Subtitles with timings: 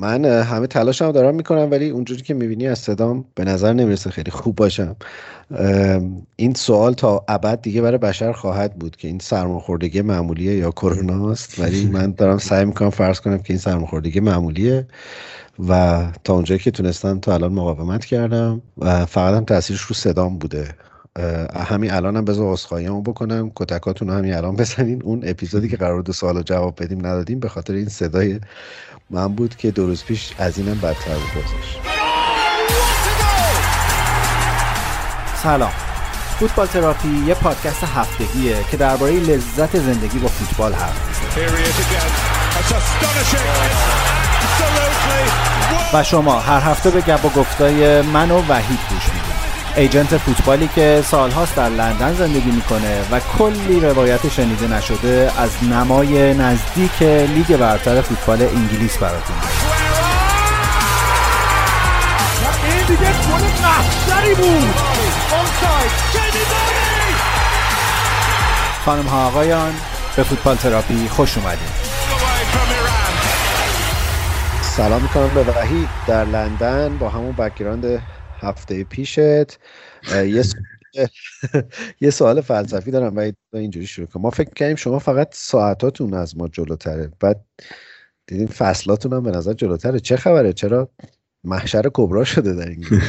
[0.00, 4.30] من همه تلاشم دارم می‌کنم ولی اونجوری که می‌بینی از صدام به نظر نمی‌رسه خیلی
[4.30, 4.96] خوب باشم.
[6.36, 11.58] این سوال تا ابد دیگه برای بشر خواهد بود که این سرماخوردگی معمولیه یا کروناست
[11.58, 14.86] ولی من دارم سعی می‌کنم فرض کنم که این سرماخوردگی معمولیه
[15.68, 20.38] و تا اونجایی که تونستم تا الان مقاومت کردم و فقط هم تاثیرش رو صدام
[20.38, 20.68] بوده.
[21.70, 23.52] همین الانم هم بذار اصخاییمو بکنم.
[23.56, 25.02] کتکاتون رو همین الان بزنین.
[25.02, 28.40] اون اپیزودی که قرار دو سوال جواب بدیم ندادیم به خاطر این صدای
[29.10, 31.76] من بود که دو روز پیش از اینم بدتر بود بازش.
[35.42, 35.72] سلام.
[36.38, 41.10] فوتبال تراپی یه پادکست هفتگیه که درباره لذت زندگی با فوتبال حرف
[45.94, 49.19] و شما هر هفته به گپ و گفتای من و وحید گوش می‌دید
[49.76, 56.34] ایجنت فوتبالی که سالهاست در لندن زندگی می‌کنه و کلی روایت شنیده نشده از نمای
[56.34, 59.36] نزدیک لیگ برتر فوتبال انگلیس براتون.
[62.64, 63.10] این دیگه
[64.34, 64.60] بود.
[68.84, 69.74] خانم ها آقایان
[70.16, 71.90] به فوتبال تراپی خوش اومدید.
[74.62, 78.02] سلام می‌کنم به وحید در لندن با همون background
[78.40, 79.58] هفته پیشت.
[82.00, 86.36] یه سوال فلسفی دارم و اینجوری شروع کنم ما فکر کردیم شما فقط ساعتاتون از
[86.36, 87.12] ما جلوتره.
[87.20, 87.44] بعد
[88.26, 90.00] دیدیم فصلاتون هم به نظر جلوتره.
[90.00, 90.90] چه خبره؟ چرا
[91.44, 92.84] محشر کبرا شده در این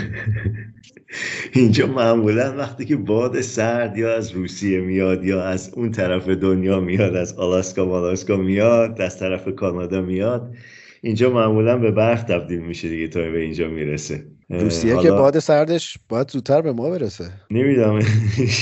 [1.54, 6.80] اینجا معمولا وقتی که باد سرد یا از روسیه میاد یا از اون طرف دنیا
[6.80, 10.56] میاد از آلاسکا مالاسکا میاد از طرف کانادا میاد
[11.02, 14.26] اینجا معمولا به برف تبدیل میشه دیگه تا به اینجا می‌رسه.
[14.60, 17.30] روسیه که باد سردش باید زودتر به ما برسه.
[17.52, 18.00] نمی‌دونم.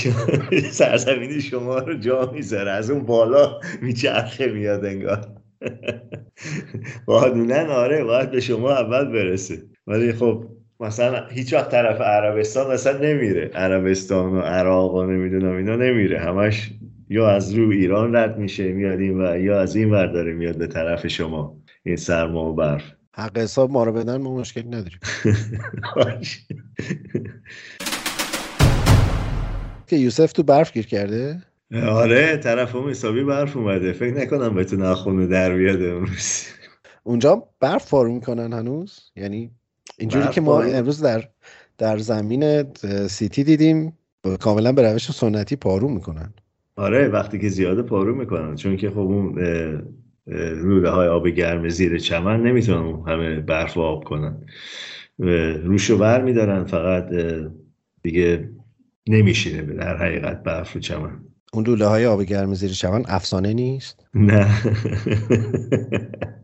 [0.72, 2.70] سرزمین شما رو جا می‌ذاره.
[2.70, 5.26] از اون بالا میچرخه میاد انگار.
[7.06, 9.62] بادونن آره باید به شما اول برسه.
[9.86, 10.44] ولی خب
[10.80, 13.50] مثلا هیچ وقت طرف عربستان مثلا نمیره.
[13.54, 16.18] عربستان و عراق و نمی‌دونم اینا نمیره.
[16.18, 16.70] همش
[17.08, 20.58] یا از رو ایران رد میشه میاد این و یا از این ور داره میاد
[20.58, 21.56] به طرف شما.
[21.84, 22.99] این سرما و برف.
[23.12, 24.98] حق حساب ما رو بدن ما مشکلی نداریم.
[29.86, 31.42] که یوسف تو برف گیر کرده؟
[31.88, 33.92] آره طرف هم حسابی برف اومده.
[33.92, 36.44] فکر نکنم بتونه نخونه در بیاد امروز.
[37.02, 39.50] اونجا برف فارو می‌کنن هنوز؟ یعنی
[39.98, 41.28] اینجوری که ما امروز در
[41.78, 42.72] در زمین
[43.06, 43.98] سیتی دیدیم
[44.40, 46.34] کاملا به روش سنتی پارو می‌کنن.
[46.76, 48.56] آره وقتی که زیاده پارو می‌کنن.
[48.56, 49.34] چون که خب اون
[50.38, 54.46] روده های آب گرم زیر چمن نمی‌تونن همه برف آب کنن.
[55.64, 57.08] روشو بر میدارن فقط
[58.02, 58.50] دیگه
[59.08, 61.20] نمیشینه در حقیقت برف و چمن.
[61.52, 64.48] اون لوله های آب گرم زیر چمن افسانه نیست؟ نه.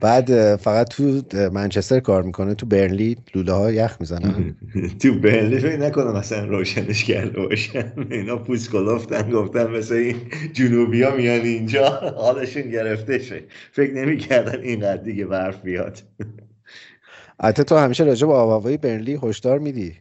[0.00, 2.54] بعد فقط تو منچستر کار می‌کنه.
[2.54, 4.56] تو برنلی لوله ها یخ می‌زنن.
[5.02, 7.92] تو برنلی فکر نکنم مثلا روشنش کرده باشن.
[8.10, 10.16] اینا پوست کلفتن گفتن مثل این
[10.52, 13.42] جنوبی ها میان اینجا حالشون گرفته شه.
[13.72, 15.98] فکر نمی‌کردن اینقدر دیگه برف بیاد.
[17.42, 19.92] حتی تو همیشه راجع به آب برنلی هشدار میدی.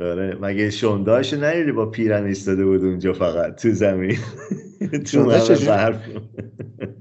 [0.00, 4.18] داره مگه شونداش نیری با پیرن ایستاده بود اونجا فقط تو زمین؟
[5.12, 6.00] تو برف.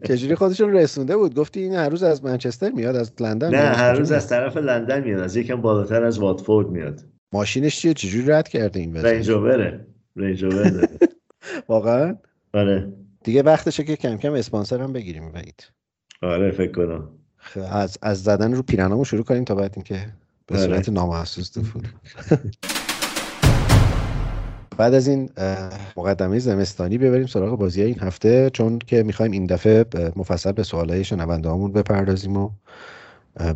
[0.03, 3.93] چجوری خودشون رسونده بود؟ گفتی این هر روز از منچستر میاد از لندن نه هر
[3.93, 7.01] روز از طرف لندن میاد از یکم بالاتر از واتفورد میاد.
[7.33, 10.45] ماشینش چیه؟ چجوری رد کرده این رنج رووره رنج
[11.69, 12.17] واقعا؟
[12.53, 12.93] آره.
[13.23, 15.67] دیگه وقتشه که کم کم اسپانسر هم بگیریم وید
[16.21, 17.09] آره فکر کنم.
[17.71, 20.05] از از زدن رو پیرنامو شروع کنیم تا بعد اینکه
[20.47, 20.65] به آره.
[20.65, 21.61] صورت نامحسوس تو
[24.79, 25.29] بعد از این
[25.97, 29.85] مقدمه زمستانی ببریم سراغ بازی این هفته چون که می‌خوایم این دفعه
[30.16, 32.50] مفصل به سوالای شنونده همون بپردازیم و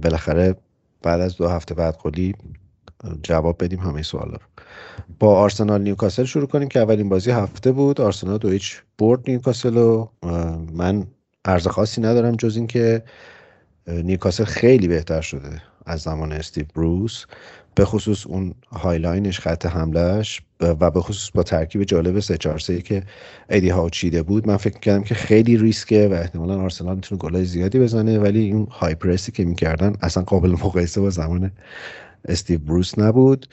[0.02, 0.56] بالاخره
[1.02, 2.36] بعد از دو هفته بعد قلی
[3.24, 4.64] جواب بدیم همه سوالا رو.
[5.20, 8.02] با آرسنال نیوکاسل شروع کنیم که اولین بازی هفته بود.
[8.02, 10.08] آرسنال دو هیچ برد نیوکاسل و
[10.74, 11.08] من
[11.46, 13.04] عرض خاصی ندارم جز اینکه
[13.88, 17.26] نیوکاسل خیلی بهتر شده از زمان استیو بروس.
[17.76, 22.38] به خصوص اون high line ش خط حملهش و به خصوص با ترکیب جالب 3
[22.38, 23.04] 4 3 که
[23.50, 27.46] ادی هاو چیده بود من فکر کردم که خیلی ریسکه و احتمالا آرسنال می‌تونه گلای
[27.46, 31.52] زیادی بزنه ولی این high press ی که می‌کردن اصلا قابل مقایسه با زمان
[32.26, 33.48] استیو بروس نبود.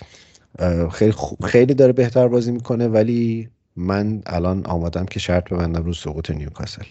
[0.93, 1.15] خیلی
[1.45, 6.85] خیلی داره بهتر بازی می‌کنه ولی من الان آمادم که شرط ببندم رو سقوط نیوکاسل.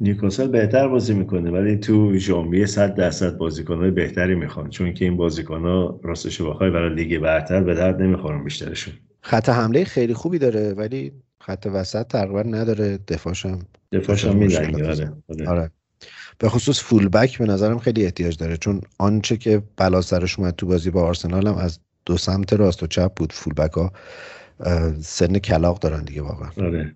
[0.00, 5.16] نیوکاسل بهتر بازی می‌کنه ولی تو ژانویه 100 درصد بازیکنهای بهتری می‌خوان چون که این
[5.16, 8.94] بازیکنها راستش بخوای برای لیگ برتر به درد نمی‌خورن بیشترشون.
[9.20, 13.58] خط حمله خیلی خوبی داره ولی خط وسط تقریبا نداره دفاعش هم
[13.92, 14.42] دفاعش هم
[15.28, 15.48] آره.
[15.48, 15.70] آره.
[16.38, 20.66] به خصوص فولبک به نظرم خیلی احتیاج داره چون آنچه که بلا سرش اومد تو
[20.66, 23.92] بازی با آرسنال هم از دو سمت راست و چپ بود فولبک ها
[25.00, 26.50] سن کلاق دارن دیگه واقعا.
[26.58, 26.94] آره.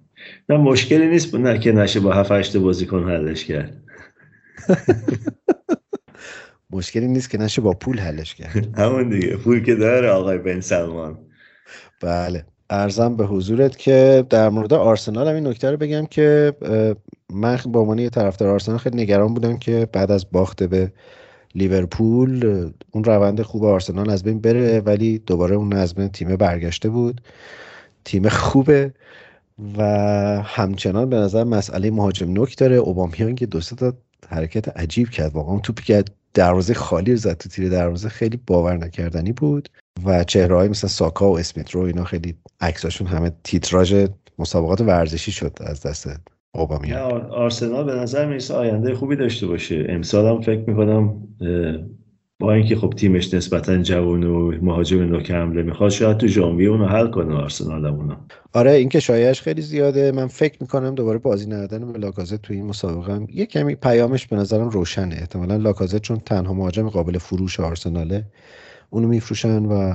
[0.49, 1.34] نه مشکلی نیست.
[1.34, 3.82] نه که نشه با 7 8 بازیکن حلش کرد.
[6.70, 8.69] مشکلی نیست که نشه با پول حلش کرد.
[8.81, 9.37] همون دیگه.
[9.37, 11.19] پول که داره آقای بن سلمان.
[12.00, 12.44] بله.
[12.70, 16.52] ارزم به حضورت که در مورد آرسنال هم این نکته رو بگم که
[17.32, 20.93] من به عنوان یه طرفدار آرسنال خیلی نگران بودم که بعد از باخته به
[21.55, 22.44] لیورپول
[22.90, 27.20] اون روند خوب آرسنال از بین بره ولی دوباره اون نظم تیم برگشته بود.
[28.05, 28.93] تیم خوبه.
[29.79, 29.83] و
[30.45, 32.77] همچنان به نظر مسئله مهاجم نوک داره.
[32.77, 33.93] اوبامیان که دو تا
[34.29, 35.35] حرکت عجیب کرد.
[35.35, 36.05] واقعا توپی که
[36.35, 39.69] دروازه خالی رو زد تو تیر دروازه خیلی باور نکردنی بود.
[40.05, 44.07] و چهره های مثل ساکا و اسمیت رو اینا خیلی عکساشون همه تیتراژ
[44.39, 46.09] مسابقات ورزشی شد از دست
[46.55, 49.87] اوبامیان آرسنال به نظر می‌رسه آینده خوبی داشته باشه.
[49.89, 51.29] امسال هم فکر می‌کنم
[52.40, 56.87] با اینکه خب تیمش نسبتا جوان و مهاجم نوک حمله می‌خواد شاید تو ژانویه اونو
[56.87, 58.14] حل کنه آرسنال اونو
[58.52, 60.12] آره این که شایعش خیلی زیاده.
[60.12, 64.26] من فکر می‌کنم دوباره بازی ندادن به لاکازت تو این مسابقه هم یه کمی پیامش
[64.26, 65.14] به نظرم روشنه.
[65.14, 68.25] احتمالا لاکازت چون تنها مهاجم قابل فروش آرسناله
[68.90, 69.94] اونو میفروشن و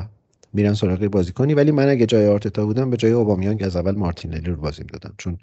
[0.53, 1.53] میرن سراغ بازیکنی.
[1.53, 5.13] ولی من اگه جای آرتتا بودم به جای اوبامیانگ از اول مارتینلی رو بازی دادم.
[5.18, 5.38] چون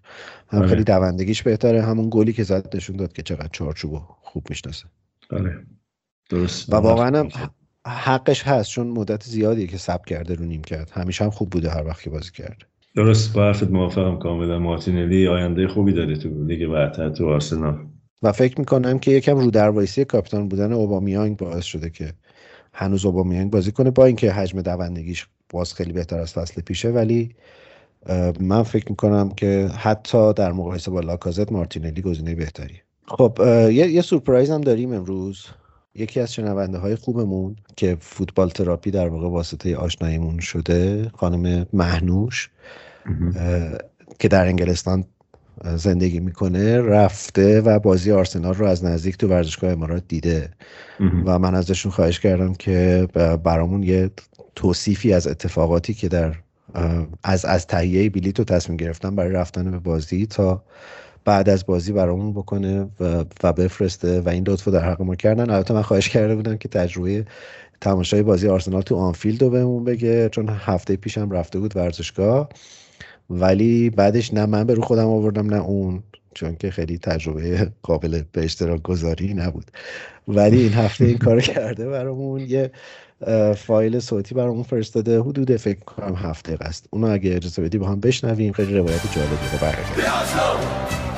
[0.48, 0.68] هم آره.
[0.68, 4.84] خیلی دوندگیش بهتره همون گلی که زد نشون داد که چقدر چارچوبو خوب می‌شناسه.
[5.30, 5.66] آره.
[6.32, 6.72] درست.
[6.72, 7.28] و واقعا هم
[7.86, 10.90] حقش هست چون مدت زیادیه که سب کرده رو نیم کرد.
[10.94, 13.32] همیشه هم خوب بوده هر وقت که بازی کرده درست.
[13.32, 14.58] با حرفت موافقم کاملا.
[14.58, 17.78] مارتینلی آینده خوبی داره تو لیگ برتر تو آرسنال.
[18.22, 22.12] و فکر می‌کنم که یکم رو دروایسی کاپیتان بودن اوبامیانگ باعث شده که
[22.74, 26.88] هنوز اوبامیانگ بازی کنه با اینکه حجم دوندگیش باز خیلی بهتر از فصل پیشه.
[26.88, 27.34] ولی
[28.40, 32.76] من فکر می‌کنم که حتی در مقایسه با لاکازت مارتینلی گزینه بهتری.
[33.08, 35.46] خب یه, یه سورپرایز هم داریم امروز.
[35.94, 42.50] یکی از شنونده های خوبمون که فوتبال تراپی در واقع واسطه آشناییمون شده خانم محنوش
[44.18, 45.04] که در انگلستان
[45.76, 50.50] زندگی می‌کنه رفته و بازی آرسنال رو از نزدیک تو ورزشگاه امارات دیده.
[51.24, 53.08] و من ازشون خواهش کردم که
[53.44, 54.10] برامون یه
[54.54, 56.34] توصیفی از اتفاقاتی که در
[57.24, 60.64] از از تهیه بلیط رو تصمیم گرفتن برای رفتن به بازی تا
[61.24, 65.50] بعد از بازی برامون بکنه و, و بفرسته و این لطفو در حق ما کردن.
[65.50, 67.26] البته من خواهش کرده بودم که تجربه
[67.80, 72.48] تماشای بازی آرسنال تو آنفیلد رو بهمون بگه چون هفته پیشم رفته بود ورزشگاه.
[73.30, 76.02] ولی بعدش نه من به رو خودم آوردم نه اون
[76.34, 79.70] چون که خیلی تجربه قابل به اشتراک گذاری نبود.
[80.28, 82.40] ولی این هفته این کار کرده برامون.
[82.40, 82.70] یه
[83.56, 85.20] فایل صوتی برامون فرستاده.
[85.20, 88.52] حدود فکر کنم هفته است اونو اگه اجازه بدی با هم بشنویم.
[88.52, 91.11] خیلی روایت جالبی رو برگردیم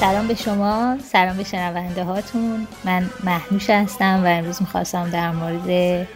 [0.00, 2.66] سلام به شما سلام به شنونده هاتون.
[2.84, 6.06] من محنوش هستم و امروز می‌خواستم در مورد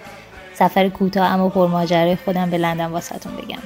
[0.55, 3.63] سفر کوتاه اما پرماجرای خودم به لندن واسهتون بگم.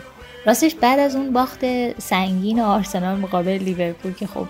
[0.46, 1.64] راستش بعد از اون باخت
[1.98, 4.46] سنگین آرسنال مقابل لیورپول که خب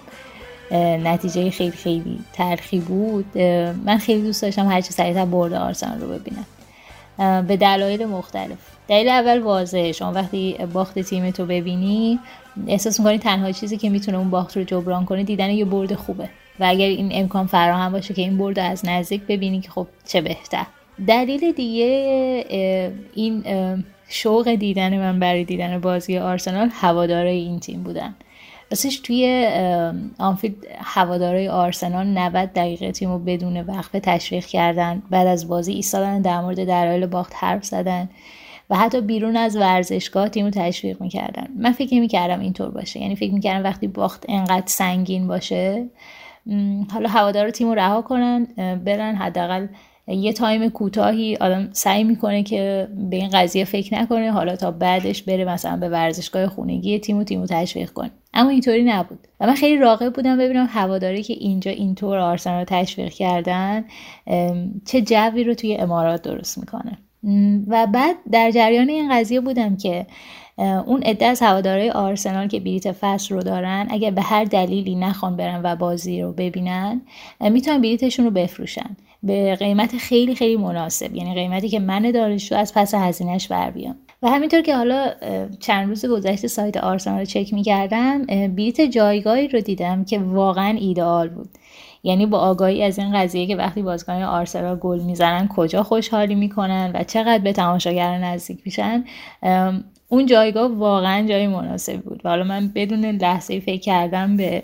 [1.04, 3.38] نتیجه خیلی خیلی تلخی بود.
[3.84, 6.46] من خیلی دوست داشتم هرچی سریعتر برد آرسنال رو ببینم.
[7.46, 8.58] به دلایل مختلف.
[8.88, 9.92] دلیل اول واضحه.
[9.92, 12.18] شما وقتی باخت تیم تو ببینی
[12.66, 16.28] احساس می‌کنی تنها چیزی که می‌تونه اون باخت رو جبران کنه دیدن یه برد خوبه.
[16.60, 20.20] و اگر این امکان فراهم باشه که این برد از نزدیک ببینی که خب چه
[20.20, 20.66] بهتر.
[21.06, 22.44] دلیل دیگه
[23.14, 23.44] این
[24.08, 28.14] شوق دیدن من برای دیدن بازی آرسنال هوادارای این تیم بودن.
[28.70, 29.48] راستش توی
[30.18, 35.02] آنفیلد هوادارای آرسنال 90 دقیقه تیم رو بدون وقفه تشویق کردن.
[35.10, 38.08] بعد از بازی ایستادن در مورد دلایل باخت حرف زدن
[38.70, 41.46] و حتی بیرون از ورزشگاه تیم رو تشویق می‌کردن.
[41.58, 43.00] من فکر می‌کردم اینطور باشه.
[43.00, 45.86] یعنی فکر می‌کردم وقتی باخت انقدر سنگین باشه
[46.92, 48.44] حالا هوادار تیم رو رها کنن
[48.84, 49.66] برن حداقل
[50.08, 55.22] یه تایم کوتاهی آدم سعی می‌کنه که به این قضیه فکر نکنه حالا تا بعدش
[55.22, 58.10] بره مثلا به ورزشگاه خونگی تیم و تیم رو تشویق کنه.
[58.34, 59.18] اما اینطوری نبود.
[59.40, 63.84] و من خیلی راقب بودم ببینم هواداری که اینجا اینطور آرسنال تشویق کردن
[64.86, 66.98] چه جوی رو توی امارات درست می‌کنه.
[67.68, 70.06] و بعد در جریان این قضیه بودم که
[70.86, 75.36] اون عده از هوادارهای آرسنال که بلیت فصل رو دارن اگر به هر دلیلی نخوان
[75.36, 77.00] برن و بازی رو ببینن
[77.40, 78.96] می‌تونن بلیتشون رو بفروشن.
[79.22, 81.14] به قیمت خیلی خیلی مناسب.
[81.14, 83.96] یعنی قیمتی که من دانشجو از پس هزینهش بر بیام.
[84.22, 85.10] و همینطور که حالا
[85.60, 91.28] چند روز گذشته سایت آرسنال رو چک می‌کردم بیت جایگاهی رو دیدم که واقعا ایدئال
[91.28, 91.48] بود.
[92.02, 96.90] یعنی با آگاهی از این قضیه که وقتی بازیکن آرسنال گل می‌زنن کجا خوشحالی می‌کنن
[96.94, 99.04] و چقدر به تماشاگر نزدیک میشن
[100.08, 102.20] اون جایگاه واقعا جای مناسب بود.
[102.24, 104.62] و حالا من بدون لحظه فکر کردم به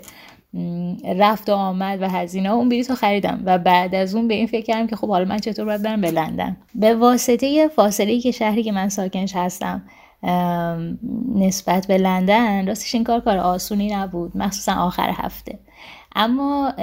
[1.17, 3.41] رفت و آمد و هزینه اون بلیط رو خریدم.
[3.45, 6.01] و بعد از اون به این فکر کردم که خب حالا من چطور باید برم
[6.01, 6.57] به لندن.
[6.75, 9.83] به واسطه فاصله که شهری که من ساکنش هستم
[11.35, 14.37] نسبت به لندن راستش این کار کار آسونی نبود.
[14.37, 15.59] مخصوصا آخر هفته.
[16.15, 16.73] اما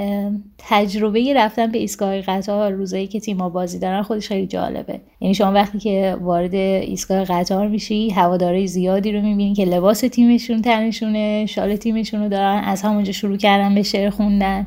[0.59, 5.01] تجربه رفتن به ایستگاه قطار روزایی که تیم‌ها بازی دارن خودش خیلی جالبه.
[5.21, 10.63] یعنی شما وقتی که وارد ایستگاه قطار میشی هوادارای زیادی رو می‌بینی که لباس تیمشون
[10.63, 14.67] تنشونه شال تیمشون رو دارن از همونجا شروع کردن به شعر خوندن.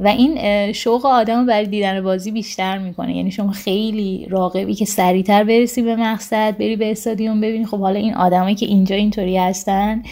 [0.00, 3.16] و این شوق آدم برای دیدن بازی بیشتر می‌کنه.
[3.16, 7.66] یعنی شما خیلی راقبی که سریعتر برسی به مقصد بری به استادیوم ببینی.
[7.66, 10.02] خب حالا این آدمایی که اینجا اینطوری هستن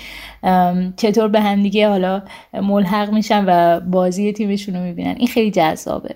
[0.96, 2.22] چطور به هم دیگه حالا
[2.54, 5.14] ملحق میشن و بازی تیمشون رو می‌بینن.
[5.18, 6.14] این خیلی جذابه.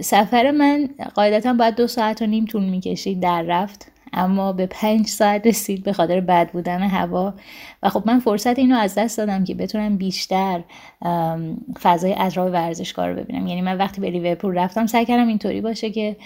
[0.00, 5.06] سفر من قاعدتا باید دو ساعت و نیم طول می‌کشید در رفت اما به پنج
[5.06, 7.34] ساعت رسید به خاطر بد بودن هوا.
[7.82, 10.60] و خب من فرصت اینو از دست دادم که بتونم بیشتر
[11.82, 13.46] فضای اطراف ورزشگاه رو ببینم.
[13.46, 16.16] یعنی من وقتی به لیورپول رفتم سعی کردم اینطوری باشه که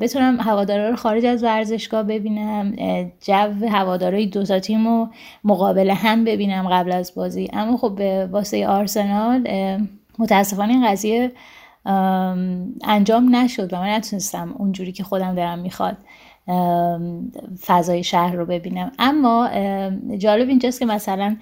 [0.00, 2.72] بتونم هوادارا رو خارج از ورزشگاه ببینم
[3.20, 5.08] جو هوادارای دو تا تیم رو
[5.44, 7.48] مقابل هم ببینم قبل از بازی.
[7.52, 9.48] اما خب به واسه آرسنال
[10.18, 11.32] متاسفانه این قضیه
[12.84, 15.96] انجام نشد و من نتونستم اونجوری که خودم دارم می‌خواد.
[17.66, 18.92] فضای شهر رو ببینم.
[18.98, 19.50] اما
[20.18, 21.36] جالب اینجاست که مثلا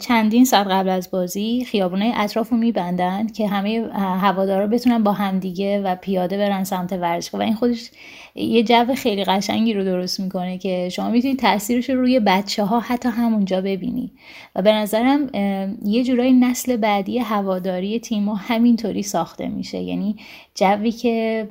[0.00, 5.82] چندین ساعت قبل از بازی خیابونای اطراف رو میبندن که همه هوادارا بتونن با همدیگه
[5.82, 7.90] و پیاده برن سمت ورزشگاه و این خودش
[8.34, 12.80] یه جو خیلی قشنگی رو درست می‌کنه که شما می‌تونید تاثیرش رو روی بچه ها
[12.80, 14.12] حتی همونجا ببینی.
[14.54, 15.30] و به نظرم
[15.84, 19.78] یه جورایی نسل بعدی هواداری تیم همینطوری ساخته میشه.
[19.78, 20.16] یعنی
[20.54, 21.48] جوی که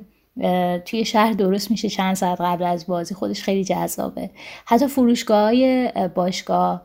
[0.86, 4.30] توی شهر درست میشه چند ساعت قبل از بازی خودش خیلی جذابه.
[4.66, 6.82] حتی فروشگاه های باشگاه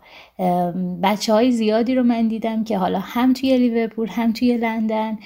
[1.02, 5.18] بچه های زیادی رو من دیدم که حالا هم توی لیورپول هم توی لندن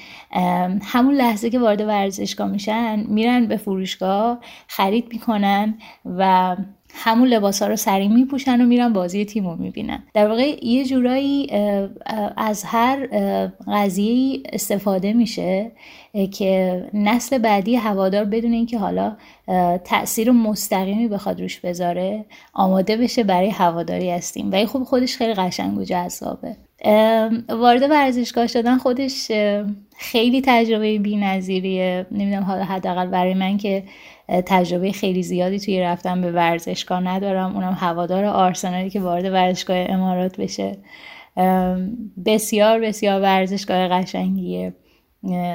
[0.82, 6.56] همون لحظه که وارد ورزشگاه میشن میرن به فروشگاه خرید می‌کنن و
[6.98, 10.02] همون لباس ها رو سریع میپوشن و میرن بازی تیم رو می‌بینن.
[10.14, 11.50] در واقع یه جورایی
[12.36, 13.06] از هر
[13.68, 15.72] قضیه استفاده میشه
[16.32, 19.16] که نسل بعدی هوادار بدون اینکه حالا
[19.84, 25.78] تاثیر مستقیمی بخواد روش بذاره آماده بشه برای هواداری هستیم و خوب خودش خیلی قشنگ
[25.78, 26.56] و جذابه.
[27.48, 29.30] وارد ورزشگاه شدن خودش
[29.96, 32.06] خیلی تجربه بی‌نظیریه.
[32.10, 33.82] نمی‌دونم حالا حداقل برای من که
[34.28, 37.54] تجربه خیلی زیادی توی رفتن به ورزشگاه ندارم.
[37.54, 40.78] اونم هوادار آرسنالی که وارد ورزشگاه امارات بشه.
[42.26, 44.74] بسیار بسیار ورزشگاه قشنگیه.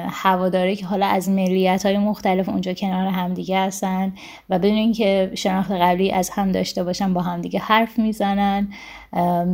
[0.08, 4.12] هواداره که حالا از ملیت های مختلف اونجا کنار همدیگه هستن
[4.50, 8.68] و بدون اینکه شناخت قبلی از هم داشته باشن با همدیگه حرف می‌زنن.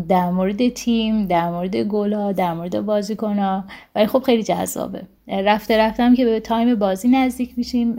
[0.08, 5.02] در مورد تیم در مورد گلا در مورد بازیکن ولی خب خیلی جذابه.
[5.28, 7.96] رفته رفتم که به تایم بازی نزدیک میشیم.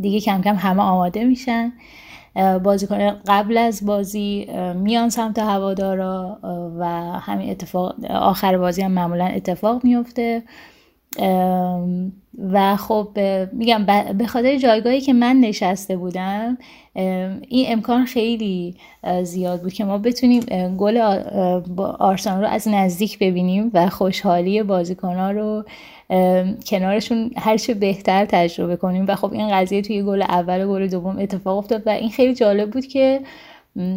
[0.00, 1.72] دیگه کم کم همه آماده میشن.
[2.64, 6.38] بازیکن قبل از بازی میان سمت هوادارا
[6.78, 6.84] و
[7.20, 10.42] همین اتفاق آخر بازی هم معمولا اتفاق میفته.
[12.52, 13.18] و خب
[13.52, 13.86] میگم
[14.18, 16.58] به خاطر جایگاهی که من نشسته بودم
[17.48, 18.76] این امکان خیلی
[19.22, 20.42] زیاد بود که ما بتونیم
[20.76, 20.96] گل
[21.98, 25.64] آرسنال رو از نزدیک ببینیم و خوشحالی بازیکنها رو
[26.66, 29.04] کنارشون هرچه بهتر تجربه کنیم.
[29.08, 32.34] و خب این قضیه توی گل اول و گل دوم اتفاق افتاد و این خیلی
[32.34, 33.20] جالب بود که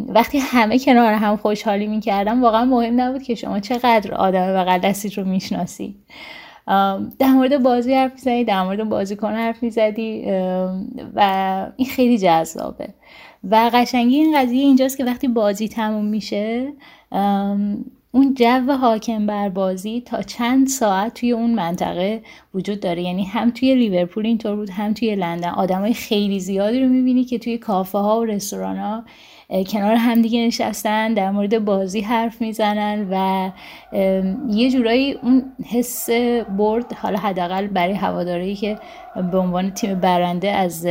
[0.08, 5.18] وقتی همه کنار هم خوشحالی می‌کردم واقعا مهم نبود که شما چقدر آدم بغل دستید
[5.18, 5.94] رو می‌شناسی.
[7.18, 10.24] در مورد بازی حرف می‌زدی در مورد بازیکن حرف می‌زدی
[11.14, 12.88] و این خیلی جذابه.
[13.50, 16.72] و قشنگی این قضیه اینجاست که وقتی بازی تموم میشه
[18.18, 22.22] اون جو حاکم بر بازی تا چند ساعت توی اون منطقه
[22.54, 23.02] وجود داره.
[23.02, 25.48] یعنی هم توی لیورپول اینطور بود هم توی لندن.
[25.48, 29.04] آدمای خیلی زیادی رو می‌بینی که توی کافه ها و رستوران ها
[29.64, 33.50] کنار همدیگه نشستن در مورد بازی حرف می‌زنن و
[34.50, 36.10] یه جورایی اون حس
[36.58, 38.78] برد حالا حداقل برای هواداری که
[39.32, 40.86] به عنوان تیم برنده از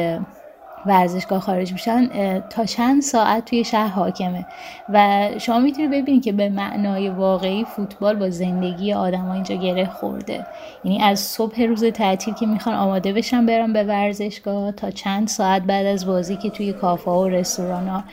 [0.88, 2.10] ورزشگاه خارج میشن
[2.50, 4.46] تا چند ساعت توی شهر حاکمه.
[4.89, 10.46] و شما می‌تونید ببینید که به معنای واقعی فوتبال با زندگی آدم اینجا گره خورده.
[10.84, 15.62] یعنی از صبح روز تعطیل که می‌خوان آماده بشن برن به ورزشگاه تا چند ساعت
[15.62, 18.03] بعد از بازی که توی کافه و رستوران ها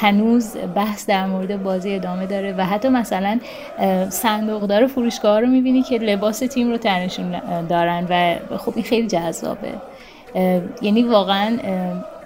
[0.00, 2.54] هنوز بحث در مورد بازی ادامه داره.
[2.58, 3.40] و حتی مثلا
[4.08, 9.72] صندوقدار فروشگاه رو می‌بینی که لباس تیم رو تنشون دارن و خب این خیلی جذابه.
[10.82, 11.58] یعنی واقعا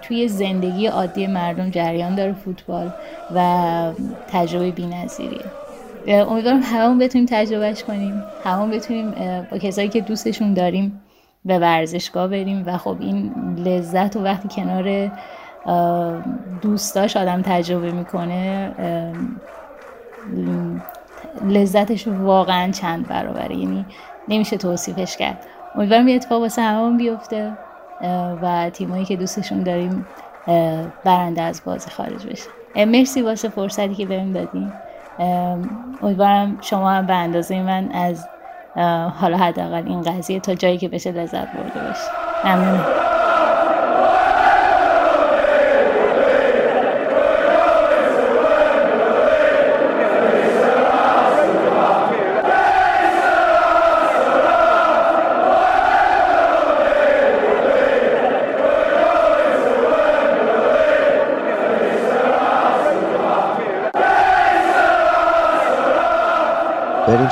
[0.01, 2.93] توی زندگی عادی مردم جریان داره فوتبال
[3.35, 3.91] و
[4.31, 5.45] تجربه بی‌نظیریه.
[6.07, 9.13] امیدوارم همون بتونیم تجربهش کنیم همون بتونیم
[9.51, 11.01] با کسایی که دوستشون داریم
[11.45, 13.31] به ورزشگاه بریم و خب این
[13.65, 15.11] لذت و وقتی کنار
[16.61, 18.71] دوستاش آدم تجربه می‌کنه
[21.45, 23.55] لذتش واقعا چند برابره.
[23.55, 23.85] یعنی
[24.27, 25.37] نمیشه توصیفش کرد.
[25.75, 27.51] امیدوارم یه اتفاق واسه همون بیفته.
[28.41, 30.07] و تیمایی که دوستشون داریم
[31.03, 32.85] برنده از بازی خارج بشه.
[32.85, 34.73] مرسی واسه فرصتی که بهم دادیم
[36.01, 38.27] امیدوارم شما هم به اندازه من از
[39.19, 42.09] حالا حداقل این قضیه تا جایی که بشه لذت برده باشید.
[42.45, 42.85] ممنونم.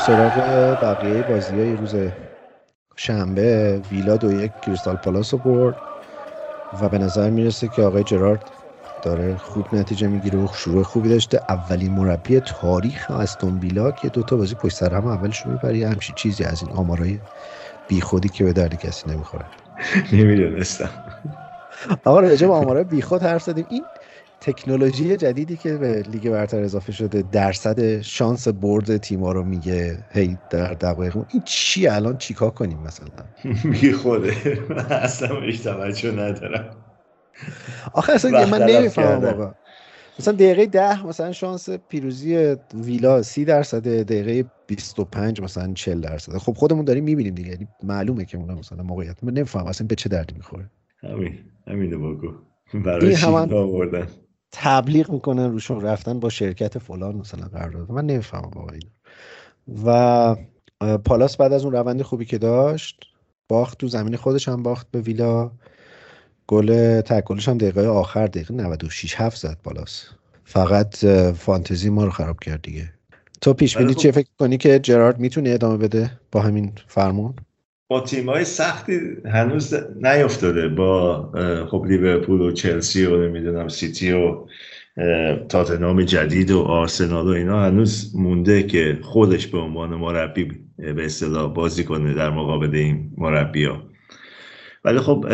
[0.05, 0.35] سراغ
[0.81, 1.95] بقیه بازی های روز
[2.97, 3.77] شنبه.
[3.91, 5.75] ویلا دو یک کریستال پالاس رو برد
[6.81, 8.51] و به نظر می‌رسه که آقای جرارد
[9.01, 11.39] داره خوب نتیجه می‌گیره و شروع خوبی داشته.
[11.49, 15.83] اولین مربی تاریخ استون ویلا که دوتا بازی پشت سر هم اولش می‌بری.
[15.83, 17.19] همچین چیزی از این آمارای
[17.87, 19.45] بیخودی که به درد کسی نمی‌خوره.
[20.13, 20.89] نمی‌دونستم.
[22.05, 23.65] آقا راجع به آمارای بیخود حرف زدیم.
[23.69, 23.85] این
[24.45, 30.37] تکنولوژی جدیدی که به لیگ برتر اضافه شده درصد شانس برد تیما رو میگه هی
[30.49, 31.17] در دقایق.
[31.17, 33.07] این چی؟ الان چیکار کنیم مثلا؟
[33.71, 34.33] بی خوده.
[34.89, 36.75] اصلا بهش توجه ندارم.
[37.93, 39.51] آخه اصلا من نمی‌فهمم واقعا
[40.19, 46.37] مثلا دقیقه ده مثلا شانس پیروزی ویلا سی درصد دقیقه 25 مثلا 40 درصد.
[46.37, 47.49] خب خودمون داریم می‌بینیم دیگه.
[47.49, 49.23] یعنی معلومه که اون مثلا موقعیت.
[49.23, 50.69] من نمیفهم اصلا به چه دردی می‌خوره؟
[51.03, 51.39] همین.
[51.67, 52.33] همینو بگو.
[52.73, 54.07] برای آوردن؟
[54.51, 57.91] تبلیغ می‌کنن روشون رفتن با شرکت فلان مثلا قرارداد.
[57.91, 58.79] من نمی‌فهمم واقعا
[59.85, 60.35] و
[60.97, 63.03] پالاس بعد از اون روند خوبی که داشت
[63.49, 65.51] باخت تو زمین خودش هم باخت به ویلا.
[66.47, 70.05] گل تکلش هم دقیقه آخر دقیقه 96 7 زد پالاس.
[70.43, 71.05] فقط
[71.35, 72.93] فانتزی ما رو خراب کرد دیگه.
[73.41, 77.33] تو پیش بینی چه فکر کنی که جرارد می‌تونه ادامه بده با همین فرمون؟
[77.87, 81.31] با تیمای سختی هنوز نیفتاده با
[81.71, 84.45] خب لیورپول و چلسی و نمی‌دونم سیتی و
[85.49, 91.53] تاتنام جدید و آرسنال و اینا هنوز مونده که خودش به عنوان مربی به اصطلاح
[91.53, 93.83] بازی کنه در مقابل این مربی ها
[94.85, 95.25] ولی خب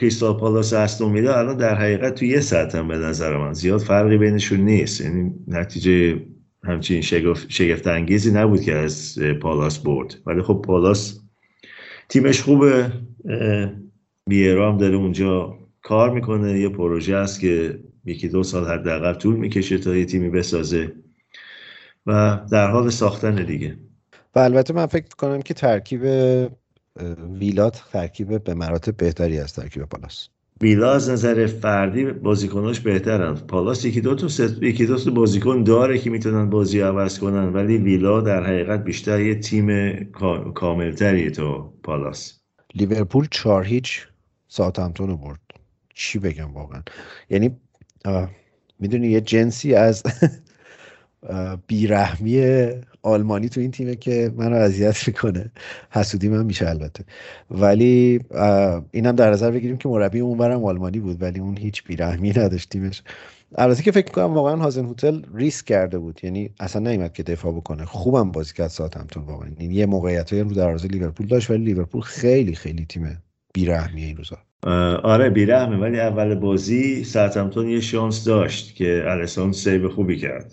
[0.00, 3.52] کریستال پالاس استون ویلا الان در حقیقت تو یه سطح هم به نظر من.
[3.52, 5.00] زیاد فرقی بینشون نیست.
[5.00, 6.20] یعنی نتیجه
[6.64, 7.00] همچین
[7.48, 10.16] شگفت انگیزی نبود که از پالاس برد.
[10.26, 11.20] ولی خب پالاس
[12.08, 12.92] تیمش خوبه؟
[14.28, 16.60] بیرام داره اونجا کار می‌کنه.
[16.60, 20.92] یه پروژه است که یکی دو سال حداقل طول می‌کشه تا یه تیمی بسازه
[22.06, 23.78] و در حال ساختن دیگه.
[24.34, 26.02] و البته من فکر کنم که ترکیب
[27.38, 30.28] ویلات ترکیب به مراتب بهتری از ترکیب پالاس.
[30.60, 33.34] ویلا از نظر فردی بازیکناش بهترن.
[33.34, 37.78] پالاس یکی دو تا یکی دو تا بازیکن داره که می‌تونن بازی عوض کنن ولی
[37.78, 39.94] ویلا در حقیقت بیشتر یه تیم
[40.54, 42.40] کاملتری تو پالاس.
[42.74, 44.06] لیورپول چهار هیچ
[44.48, 45.40] ساعتمتون رو برد.
[45.94, 46.82] چی بگم واقعا؟
[47.30, 47.56] یعنی
[48.78, 50.02] می‌دونی یه جنسی از
[51.66, 52.68] بیرحمی
[53.02, 55.50] آلمانی تو این تیمه که منو اذیت می‌کنه.
[55.90, 57.04] حسودی من میشه البته.
[57.50, 58.20] ولی
[58.90, 63.02] اینم در نظر بگیریم که مربی اونورم آلمانی بود ولی اون هیچ بیرحمی نداشت تیمش.
[63.54, 66.20] البته که فکر کنم واقعا هازن هتل ریسک کرده بود.
[66.22, 67.84] یعنی اصلا نیومد که دفاع بکنه.
[67.84, 69.48] خوبم بازی کرد ساعت همتون واقعا.
[69.60, 73.22] یعنی یه موقعیت رو دروازه لیورپول داشت ولی لیورپول خیلی خیلی تیم
[73.58, 74.36] بیرحمیه این روزا.
[74.96, 80.52] آره بیرحمه ولی اول بازی ساوثهمپتون یه شانس داشت که آلیسون save خوبی کرد.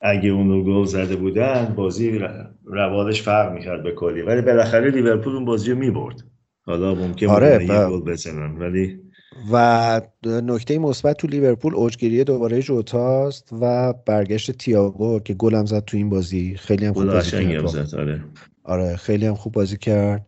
[0.00, 2.20] اگه اون رو گل زده بودن بازی
[2.64, 4.22] روالش فرق می‌کرد به کلی.
[4.22, 6.24] ولی بالاخره لیورپول اون بازی رو می‌برد.
[6.66, 9.00] حالا ممکن آره یه گل بزنن ولی
[9.52, 15.84] و نکته مثبت تو لیورپول اوجگیری دوباره جوتاست و برگشت تییاگو که گل هم زد
[15.84, 16.54] تو این بازی.
[16.56, 17.94] خیلی هم خوب بازی کرد.
[17.94, 18.24] آره.
[18.64, 20.26] آره خیلی هم خوب بازی کرد.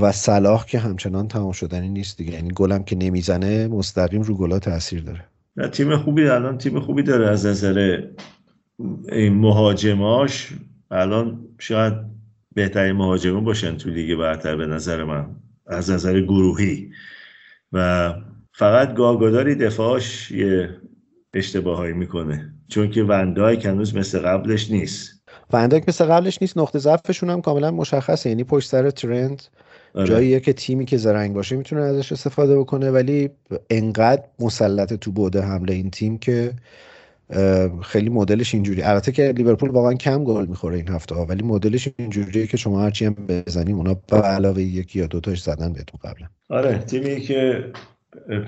[0.00, 2.32] و صلاح که همچنان تمام شدنی نیست دیگه.
[2.32, 5.24] یعنی گلم که نمی‌زنه مستقیم رو گلا تاثیر داره.
[5.56, 8.02] نه تیم خوبی الان تیم خوبی داره از نظر
[9.30, 10.48] مهاجماش.
[10.90, 11.94] الان شاید
[12.54, 15.26] بهترین مهاجمون باشن تو لیگ برتر به نظر من
[15.66, 16.90] از نظر گروهی.
[17.72, 18.14] و
[18.52, 20.70] فقط گاگاداری دفاعش یه
[21.34, 25.22] اشتباهایی می‌کنه چون که وندای هنوز مثل قبلش نیست.
[25.52, 28.28] وندایک مثل قبلش نیست نقطه ضعفشون هم کاملا مشخصه.
[28.30, 29.42] یعنی پشت سر ترند
[29.94, 30.06] آره.
[30.06, 33.30] جاییه که تیمی که زرنگ باشه می‌تونه ازش استفاده بکنه ولی
[33.70, 36.52] انقدر مسلط تو بوده حمله این تیم که
[37.82, 41.88] خیلی مدلش اینجوری البته که لیورپول واقعا کم گل می‌خوره این هفته ها ولی مدلش
[41.98, 46.26] اینجوریه که شما هرچی هم بزنیم اونا به علاوه یکی یا دوتاش زدن بهتون قبلا
[46.50, 47.64] آره تیمی که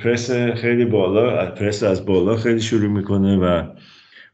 [0.05, 3.65] پرس خیلی بالا پرس از بالا خیلی شروع می‌کنه و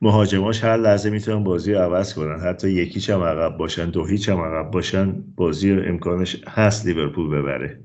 [0.03, 2.41] مهاجماش هر لحظه می‌تونن بازی رو عوض کنن.
[2.41, 7.29] حتی یک هیچ هم عقب باشن دو هیچ هم عقب باشن بازی امکانش هست لیورپول
[7.29, 7.81] ببره.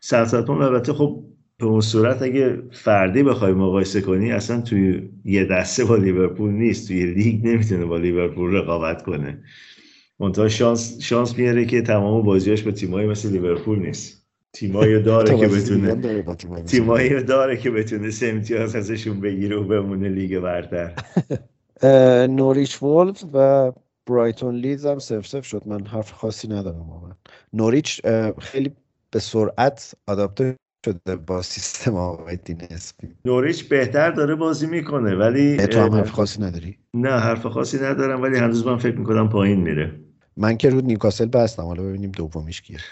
[0.00, 1.24] ساوثهمپتون البته خب
[1.58, 6.88] به اون صورت اگه فردی بخوای مقایسه کنی اصلا توی یه دسته با لیورپول نیست.
[6.88, 9.42] توی لیگ نمی‌تونه با لیورپول رقابت کنه.
[10.20, 14.19] منتها شانس شانس میاره که تمام بازیاش به تیمایی مثل لیورپول نیست.
[14.52, 20.38] تیمایی داره که بتونه تیمایی داره که بتونه سه امتیاز ازشون بگیره و بمونه لیگ
[20.38, 20.94] برتر.
[22.36, 23.72] نوریچ وولف و
[24.06, 25.62] برایتون لیدز هم صفر صفر شد.
[25.66, 27.12] من حرف خاصی ندارم واقعا.
[27.52, 28.00] نوریچ
[28.38, 28.72] خیلی
[29.10, 35.56] به سرعت آداپته شده با سیستم آقای دین اسمیت نوریچ بهتر داره بازی می‌کنه ولی
[35.56, 39.60] تو هم حرف خاصی نداری؟ نه حرف خاصی ندارم ولی هنوز من فکر می‌کنم پایین
[39.60, 40.00] میره.
[40.36, 42.78] من که رو نیوکاسل بستم حالا ببینیم دومیش کیه.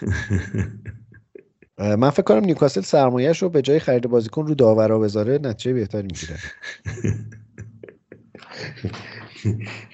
[1.79, 6.07] من فکر کنم نیوکاسل سرمایهش رو به جای خرید بازیکن رو داورا بذاره نتیجه بهتری
[6.07, 6.37] می‌گیره.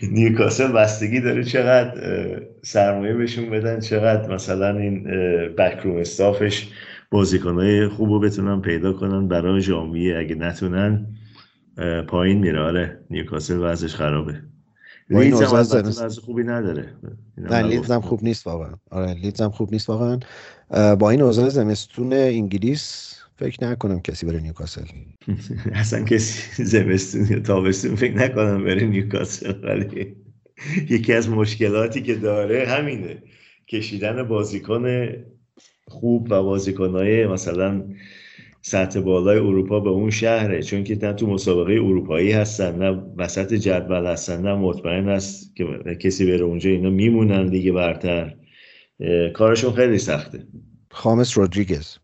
[0.12, 2.02] نیوکاسل بستگی داره چقدر
[2.62, 5.04] سرمایه بهشون بدن چقدر مثلا این
[5.58, 6.69] backroom staff ش
[7.12, 11.08] بازیکنهای خوب رو بتونن پیدا کنن برای ژانویه اگه نتونن
[12.08, 12.60] پایین میره.
[12.60, 14.41] آره نیوکاسل وضعش خرابه.
[15.09, 15.41] لیدز
[15.73, 16.95] هم از خوبی نداره.
[17.37, 18.73] نه لیدز هم خوب نیست واقعا.
[18.91, 20.19] آره لیدز هم خوب نیست واقعا.
[20.95, 24.85] با این اوضاع زمستون انگلیس فکر نکنم کسی بره نیوکاسل.
[25.73, 30.15] اصلا کسی زمستون یا تابستون فکر نکنم بره نیوکاسل ولی
[30.89, 33.23] یکی از مشکلاتی که داره همینه.
[33.67, 35.07] کشیدن بازیکن
[35.87, 37.83] خوب و بازیکنهای مثلا
[38.67, 43.54] سطح بالای اروپا به اون شهره چون که نه تو مسابقه اروپایی هستن نه وسط
[43.54, 45.65] جدول هستن نه مطمئن است که
[45.99, 48.36] کسی بره اونجا اینا میمونن دیگه برتر.
[49.34, 50.43] کارشون خیلی سخته.
[50.91, 51.97] خامس رودریگز.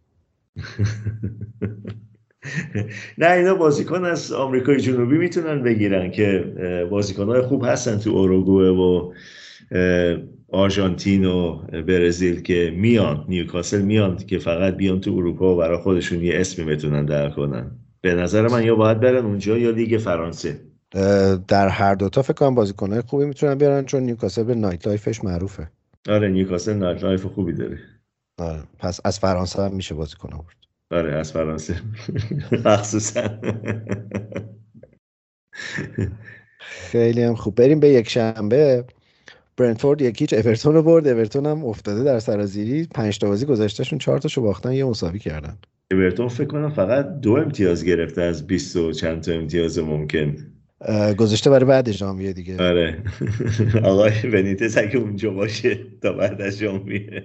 [3.17, 6.53] نه اینا بازیکن از آمریکای جنوبی می‌تونن بگیرن که
[6.91, 9.13] بازیکنهای خوب هستن تو اوروگوه و
[10.51, 16.23] آرژانتین و برزیل که میان نیوکاسل میان که فقط بیان تو اروپا و برای خودشون
[16.23, 17.71] یه اسمی بتونن در کنن.
[18.01, 20.61] به نظر من یا باید برن اونجا یا لیگ فرانسه.
[21.47, 25.71] در هر دوتا فکر کنم بازیکنهای خوبی می‌تونن بیارن چون نیوکاسل به nightlife ش معروفه.
[26.09, 27.79] آره نیوکاسل nightlife خوبی داره.
[28.37, 28.63] آره.
[28.79, 30.55] پس از فرانسه هم میشه بازیکن آورد.
[30.91, 31.75] آره از فرانسه.
[32.65, 33.39] مخصوصا.
[36.59, 37.55] خیلی هم خوب.
[37.55, 38.85] بریم به یک شنبه.
[39.57, 42.87] برنتفورد یک هیچ اورتون رو برد اورتون هم افتاده در سرازیری.
[42.95, 45.57] پنج تا بازی گذشتهشون چهار تاشو باختن یه مساوی کردن.
[45.91, 50.35] اورتون فکر کنم فقط دو امتیاز گرفته از 20 و چند تا امتیاز ممکن.
[51.17, 52.63] گذاشته برای بعد ژانویه دیگه.
[52.63, 53.03] آره.
[53.83, 57.23] آقای بنیتس اگه اونجا باشه تا بعد از ژانویه.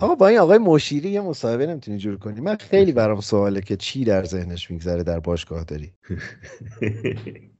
[0.00, 2.40] آقا با این آقای مشیری یه مصاحبه نمی‌تونی جور کنی.
[2.40, 5.92] من خیلی برام سواله که چی در ذهنش میگذره در باشگاه داری.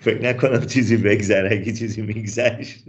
[0.00, 2.84] فکر نکنم چیزی بگذره اگه چیزی میگذشت.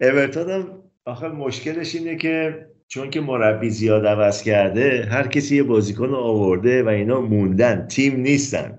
[0.00, 0.68] اورتون هم
[1.04, 6.82] آخه مشکلش اینه که چون که مربی زیاد عوض کرده هر کسی یه بازیکن آورده
[6.82, 8.78] و اینا موندن تیم نیستن.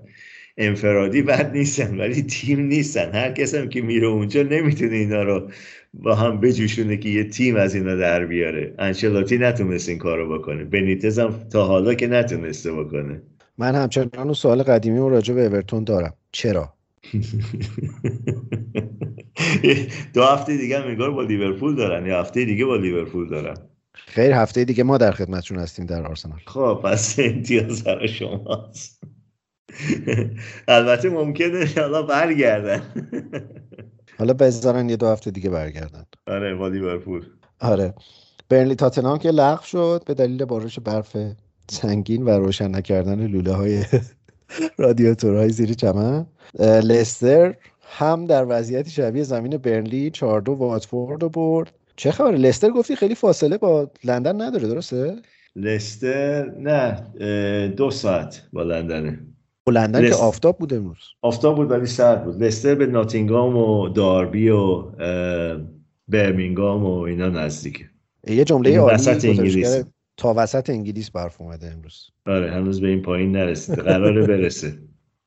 [0.56, 3.12] انفرادی بد نیستن ولی تیم نیستن.
[3.12, 5.50] هر کس هم که میره اونجا نمی‌تونه اینا رو
[5.94, 8.74] با هم بجوشونه که یه تیم از اینا در بیاره.
[8.78, 10.64] انشلاتی نتونست این کارو بکنه.
[10.64, 13.22] بنیتز هم تا حالا که نتونسته بکنه.
[13.58, 16.14] من همچنان اون سوال قدیمی رو راجع به اورتون دارم.
[16.32, 16.74] چرا؟
[20.14, 23.56] دو هفته دیگه هم با لیورپول دارن یا هفته دیگه با لیورپول دارن.
[23.94, 26.38] خیر هفته دیگه ما در خدمتشون هستیم در آرسنال.
[26.46, 29.02] خب پس امتیاز برای شماست.
[30.68, 32.82] البته ممکنه حالا برگردن.
[34.18, 36.04] حالا بذارن یه دو هفته دیگه برگردن.
[36.26, 37.26] آره با لیورپول.
[37.60, 37.94] آره.
[38.48, 41.16] برنلی تاتنهام که لغو شد به دلیل بارش برف
[41.70, 43.84] سنگین و روشن نکردن لوله های
[44.78, 46.26] رادیاتورهای زیر چمن.
[46.58, 51.72] لستر هم در وضعیتی شبیه زمین برنلی 4 دو واتفورد رو برد.
[51.96, 55.16] چه خبر لستر گفتی خیلی فاصله با لندن نداره درسته؟
[55.56, 57.00] لستر نه
[57.68, 59.18] دو ساعت با لندنه.
[59.66, 60.98] با لندن که آفتاب بود امروز.
[61.22, 62.42] آفتاب بود ولی سرد بود.
[62.42, 64.82] لستر به ناتینگام و داربی و
[66.08, 67.84] برمینگام و اینا نزدیکه.
[68.26, 69.04] یه جمله عالی
[70.16, 72.10] تا وسط انگلیس برف اومده امروز.
[72.26, 73.82] آره هنوز به این پایین نرسیده.
[73.82, 74.78] قراره برسه.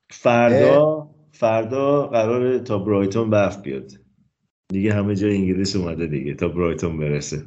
[0.10, 3.91] فردا فردا قراره تا برایتون برف بیاد.
[4.69, 7.45] دیگه همه جای انگلیس اومده دیگه تا برایتون برسه.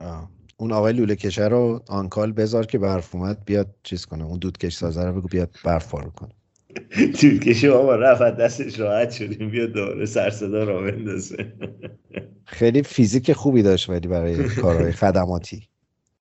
[0.00, 0.30] آه.
[0.56, 4.24] اون آقای لوله کشه رو آنکال بذار که برف اومد بیاد چیز کنه.
[4.24, 6.30] اون دودکش سازه رو بگو بیاد برف فارو کنه.
[7.20, 9.50] دودکشی بابا رفت دستش راحت شدیم.
[9.50, 11.52] بیاد دوباره سرصدا را بندازه.
[12.44, 15.68] خیلی فیزیک خوبی داشت ولی برای کارهای خدماتی.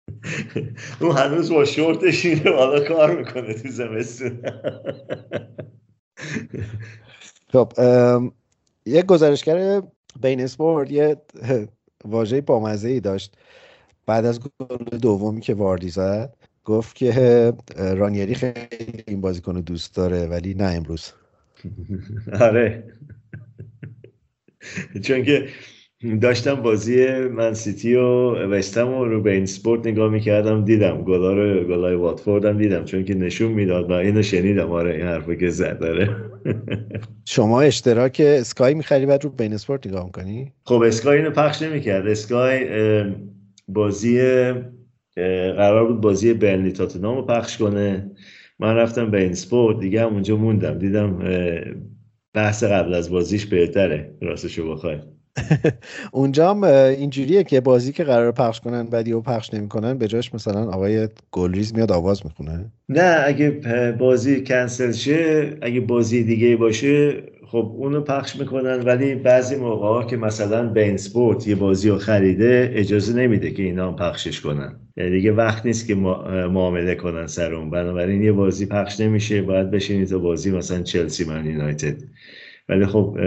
[1.00, 4.42] اون هنوز با شورتش اینه حالا کار می‌کنه تو زمستون.
[7.52, 7.72] خب
[8.86, 9.82] یک گزارشگر
[10.20, 11.16] بین اسپورت یه
[12.04, 13.36] واژه بامزه ای داشت.
[14.06, 20.26] بعد از گل دومی که واردی زد گفت که رانیری خیلی این بازیکن دوست داره
[20.26, 21.12] ولی نه امروز.
[22.40, 22.84] آره.
[25.02, 25.48] چون که
[26.22, 31.32] داشتم بازی من سیتی و وستم و رو به این سپورت نگاه می‌کردم دیدم گلا
[31.32, 33.90] رو گلای واتفوردم دیدم چون که نشون می‌داد.
[33.90, 36.16] و اینو شنیدم آره این حرفو که زد داره
[37.24, 42.06] شما اشتراک اسکای می‌خری بعد رو بین اسپورت نگاه می‌کنی؟ خب اسکای اینو پخش نمی‌کرد.
[42.06, 42.66] اسکای
[43.68, 44.20] بازی
[45.56, 48.10] قرار بود بازی برنلی تاتنام رو پخش کنه.
[48.58, 50.78] من رفتم به این سپورت دیگه هم اونجا موندم.
[50.78, 51.18] دیدم
[52.34, 54.98] بحث قبل از بازیش بهتره راستشو بخوای.
[56.12, 60.34] اونجا هم اینجوریه که بازی که قرار پخش کنن بعدی و پخش نمی‌کنن به جاش
[60.34, 62.64] مثلا آقای گلریز میاد آواز می‌خونه.
[62.88, 63.50] نه اگه
[63.98, 68.82] بازی کنسل شه اگه بازی دیگه باشه خب اونو پخش می‌کنن.
[68.82, 73.62] ولی بعضی موقع ها که مثلا بین سپورت یه بازی رو خریده اجازه نمیده که
[73.62, 74.76] اینا پخشش کنن.
[74.96, 77.70] یعنی دیگه وقت نیست که معامله کنن سر اون.
[77.70, 81.96] بنابراین یه بازی پخش نمیشه باید بشینید تا بازی مثلا چلسی من یونایتد.
[82.68, 83.18] ولی خب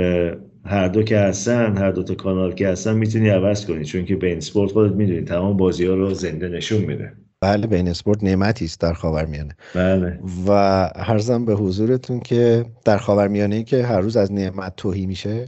[0.65, 4.15] هر دو که هستن هر دو تا کانال که هستن می‌تونی عوض کنی چون که
[4.15, 7.13] بین سپورت خودت می‌دونی تمام بازی ها رو زنده نشون میده.
[7.41, 9.55] بله بین اسپورت نعمتی است در خاورمیانه.
[9.75, 10.19] بله.
[10.47, 10.51] و
[10.95, 15.45] هرزم به حضورتون که در خاورمیانه ای که هر روز از نعمت توهی میشه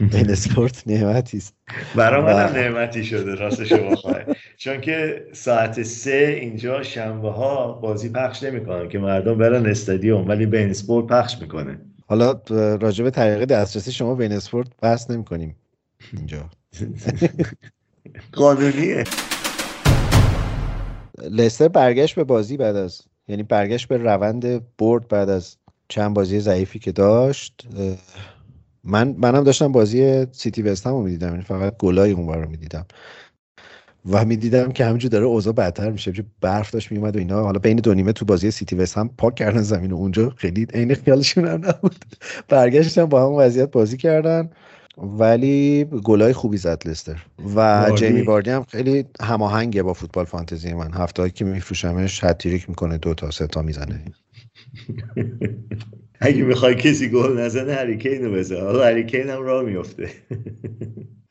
[0.00, 1.54] بین اسپورت نعمتی است.
[1.96, 4.22] برای من هم نعمتی شده راستش بخوای
[4.56, 10.46] چون که ساعت سه اینجا شنبه ها بازی پخش نمی‌کنن که مردم برن استادیوم ولی
[10.46, 11.78] بین اسپورت پخش می‌کنه.
[12.06, 12.40] حالا
[12.76, 15.56] راجع به طریق دسترسی شما بین اسپورت بحث نمی‌کنیم
[16.12, 16.50] اینجا.
[18.32, 19.04] قانونیه.
[21.30, 25.56] لستر برگشت به بازی بعد از یعنی برگشت به روند برد بعد از
[25.88, 27.66] چند بازی ضعیفی که داشت
[28.84, 32.86] من منم داشتم بازی سیتی وستهم رو می‌دیدم یعنی فقط گلای اون رو می‌دیدم.
[34.10, 36.12] و می‌دیدم که همینجور داره اوضاع بدتر میشه.
[36.40, 37.42] برف داشت میومد و اینا.
[37.42, 40.66] حالا بین دو نیمه تو بازی سیتی وست هم پاک کردن زمین و اونجا خیلی
[40.74, 42.04] عین خیالشون هم نبود.
[42.48, 44.50] برگشتن با هم وضعیت بازی کردن.
[44.98, 47.22] ولی گلای خوبی زد لستر.
[47.56, 50.92] و جیمی واردی هم خیلی هماهنگه با فوتبال فانتزی من.
[50.92, 54.04] هفته که میفروشمش هتریک می‌کنه دو تا سه تا می‌زنه.
[56.20, 58.60] اگه می‌خوای کسی گل نزنه هریکین رو بزن.
[58.60, 60.10] حالا هریکین هم راه میفته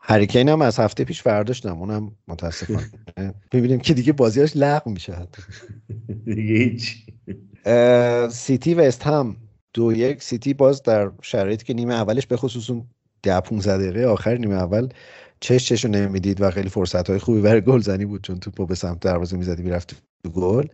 [0.08, 2.90] هریکین هم از هفته پیش فرداشتم اونم متاسفانه.
[3.54, 5.16] می‌بینیم که دیگه بازیاش لغو میشه
[6.26, 7.06] دیگه هیچ.
[8.32, 9.36] سیتی وست هم
[9.74, 10.24] دو یک.
[10.24, 12.86] سیتی باز در شرایطی که نیمه اولش به خصوص اون
[13.24, 14.90] ده 15 دقیقه آخر نیمه اول
[15.40, 18.76] چش چشو نمی‌دید و خیلی فرصت های خوبی برای گل زنی بود چون توپو به
[18.76, 20.68] سمت دروازه می‌زدی می‌رفت تو گل.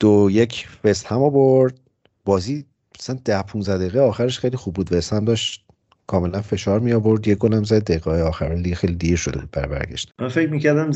[0.00, 1.80] دو یک وست هم آورد
[2.24, 2.64] بازی
[3.00, 4.92] مثلا ده 15 دقیقه آخرش خیلی خوب بود.
[4.92, 5.67] وست هم داشت
[6.08, 7.84] کاملا فشار می آورد یک گلم زد.
[7.84, 10.90] دقیقه آخر لیگ خیلی دیر شده بود بر برگشت من فکر می‌کردم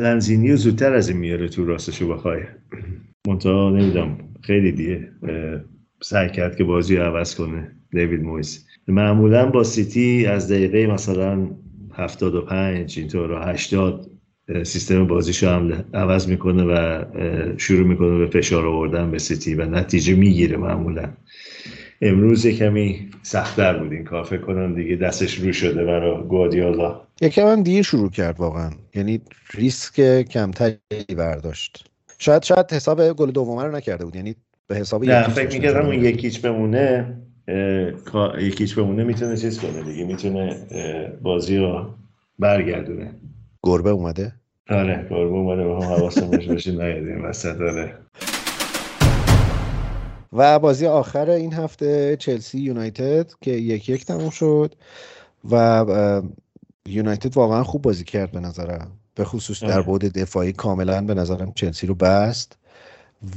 [0.00, 2.40] لنزینی زودتر از این میاره تو راستشو بخوای
[3.28, 4.18] منتها نمی‌دونم.
[4.42, 5.08] خیلی دیگه
[6.02, 7.72] سعی کرد که بازی رو عوض کنه.
[7.90, 8.66] دیوید مویس.
[8.88, 11.50] معمولا با سیتی از دقیقه مثلا
[11.94, 14.10] 75 اینطور 80
[14.62, 17.04] سیستم بازیشو هم عوض می‌کنه و
[17.56, 21.12] شروع می‌کنه به فشار آوردن به سیتی و نتیجه می‌گیره معمولا.
[22.02, 27.00] امروز کمی سختتر بود این کار فکر کنم دیگه دستش رو شده برای گوادیالا.
[27.20, 28.70] یکم هم دیر شروع کرد واقعا.
[28.94, 29.20] یعنی
[29.54, 30.78] ریسک کمتری
[31.16, 31.90] برداشت.
[32.18, 34.16] شاید شاید حساب گل دومه رو نکرده بود.
[34.16, 34.34] یعنی
[34.66, 37.16] به حساب نه فکر می‌کردم اون یکیچ بمونه
[38.40, 40.56] یکیچ بمونه می‌تونه چیز کنه دیگه می‌تونه
[41.22, 41.94] بازی رو
[42.38, 43.14] برگردونه.
[43.62, 44.32] گربه اومده؟
[44.70, 47.94] آره گربه اومده با هم حواسم باشه نیادیم وسط آره.
[50.32, 54.74] و بازی آخر این هفته چلسی یونایتد که یک یک تموم شد
[55.50, 55.84] و
[56.88, 58.90] یونایتد واقعا خوب بازی کرد به نظرم.
[59.14, 62.58] به خصوص در بود دفاعی کاملا به نظرم چلسی رو بست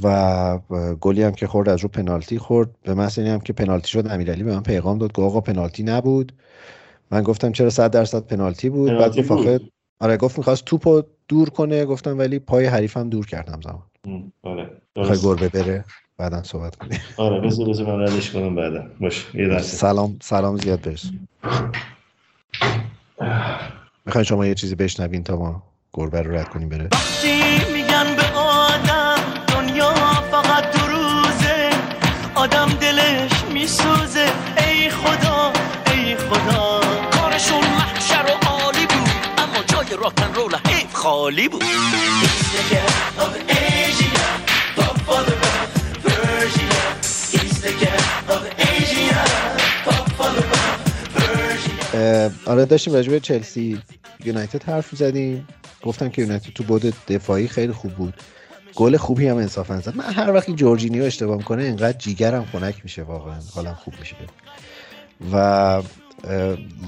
[0.02, 0.58] و
[1.00, 2.70] گلی هم که خورد از رو پنالتی خورد.
[2.82, 6.32] به محض هم که پنالتی شد امیرعلی به من پیغام داد که آقا پنالتی نبود.
[7.10, 9.62] من گفتم چرا 100 درصد پنالتی بود؟ بعد گفت
[10.00, 11.84] آره گفت می‌خواست توپو دور کنه.
[11.84, 13.82] گفتم ولی پای حریفم دور کردم زمان.
[14.96, 15.84] آره گربه بره؟
[16.18, 20.80] بعدا صحبت کنیم آره بذار بذار من ردش کنم بعدا باش یه سلام سلام زیاد
[20.80, 21.04] برس
[24.06, 26.88] می‌خواین شما یه چیزی بشنوین تا ما گربه رو رد کنیم بره
[27.74, 29.16] میگن به آدم
[29.48, 29.94] دنیا
[30.30, 31.70] فقط دو روزه
[32.34, 34.26] آدم دلش میسوزه
[34.58, 35.52] ای خدا
[35.92, 41.64] ای خدا کارشون محشر و عالی بود اما جای راکن رول حیف خالی بود
[52.46, 53.78] آره داشتیم راجع به چلسی
[54.24, 55.48] یونایتد حرف زدیم.
[55.82, 58.14] گفتم که یونایتد تو بود دفاعی خیلی خوب بود.
[58.74, 59.96] گل خوبی هم انصافا زد.
[59.96, 63.38] من هر وقت جورجینیو اشتباه کنه اینقدر جیگرم خنک میشه واقعا.
[63.54, 64.16] حالم خوب میشه
[65.32, 65.82] و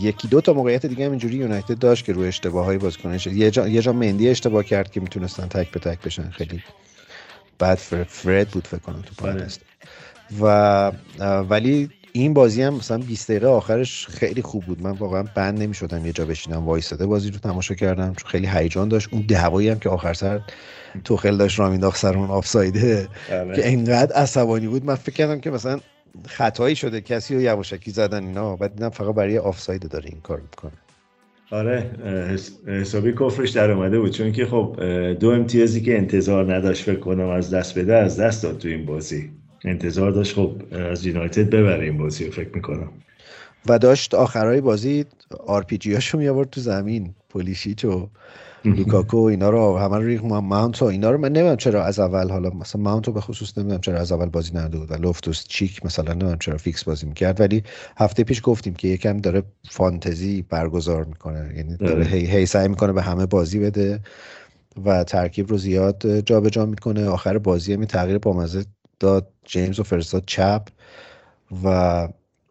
[0.01, 3.51] یکی دو تا موقعیت دیگه هم اینجوری یونایتد داشت که روی اشتباه های بازیکنش یه
[3.51, 6.31] جا یه جا مندی اشتباه کرد که می‌تونستن تک به تک بشن.
[6.31, 6.63] خیلی
[7.59, 7.79] بعد
[8.09, 9.61] فرد بود فکر کنم تو پادکست.
[10.41, 10.93] و
[11.51, 14.83] ولی این بازی هم مثلا 20 دقیقه آخرش خیلی خوب بود.
[14.83, 18.89] من واقعا بند نمی‌شدم یه جا بشینم وایساده بازی رو تماشا کردم چون خیلی هیجان
[18.89, 19.09] داشت.
[19.13, 20.41] اون دعوایی هم که آخر سر
[21.05, 23.55] توخل داشت را مینداخت سر اون آفسایده بله.
[23.55, 24.85] که اینقدر عصبانی بود.
[24.85, 25.81] من فکر کردم که مثلا
[26.27, 28.57] خطایی شده کسی رو یواشکی زدن اینا.
[28.57, 30.73] بعد دیدم فقط برای آفساید داره این کار می‌کنه.
[31.51, 31.91] آره
[32.67, 34.11] حسابی کفرش در اومده بود.
[34.11, 34.77] چون که خب
[35.21, 38.87] دو امتیازی که انتظار نداشت فکر کنم از دست بده از دست داد تو این
[38.87, 39.31] بازی.
[39.65, 42.89] انتظار داشت خب از یونایتد ببره این بازی رو فکر می‌کنم.
[43.69, 45.05] و داشت آخرای بازی
[45.47, 48.09] آر پی جی هاشو می تو زمین پولیسیچ و
[48.65, 52.31] لوکاکو اینا رو همه رو ریخت ماونت و اینا رو من نمی‌دونم چرا از اول
[52.31, 55.45] حالا مثلا ماونت رو به خصوص نمی‌دونم چرا از اول بازی نداده بود و لافتس
[55.49, 57.63] چیک مثلا نمی‌دونم چرا فیکس بازی می‌کرد ولی
[57.97, 61.53] هفته پیش گفتیم که یکم داره فانتزی برگزار می‌کنه.
[61.57, 62.05] یعنی داره آره.
[62.05, 64.01] هی, هی سعی می‌کنه به همه بازی بده
[64.85, 67.09] و ترکیب رو زیاد جابجا جا می‌کنه.
[67.09, 68.65] آخر بازی هم تغییر با مزه
[69.05, 70.63] داد جیمز و فرستاد چپ
[71.65, 72.09] و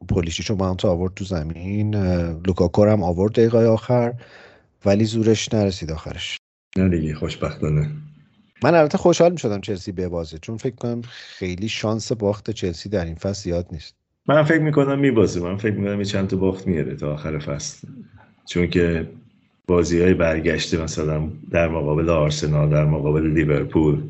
[0.09, 1.95] پولیشیچو ماونت آورد تو زمین.
[2.47, 4.13] لوکاکو هم آورد دقیقه آخر
[4.85, 6.37] ولی زورش نرسید آخرش.
[6.77, 7.89] نه دیگه خوشبختانه.
[8.63, 13.05] من البته خوشحال می شدم چلسی ببازه چون فکر کنم خیلی شانس باخت چلسی در
[13.05, 13.95] این فصل زیاد نیست.
[14.27, 15.39] من فکر می‌کنم میبازه.
[15.39, 17.87] من فکر می‌کنم یه چند تا باخت میاره تا آخر فصل.
[18.45, 19.09] چون که
[19.67, 24.01] بازی های برگشته مثلا در مقابل آرسنال در مقابل لیورپول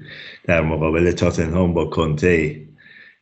[0.44, 2.68] در مقابل تاتنهام با کنتی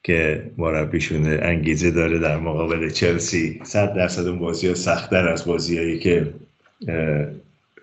[0.03, 3.59] که مربیشون انگیزه داره در مقابل چلسی.
[3.63, 6.33] صد درصد اون بازی ها سختتر از بازیهایی که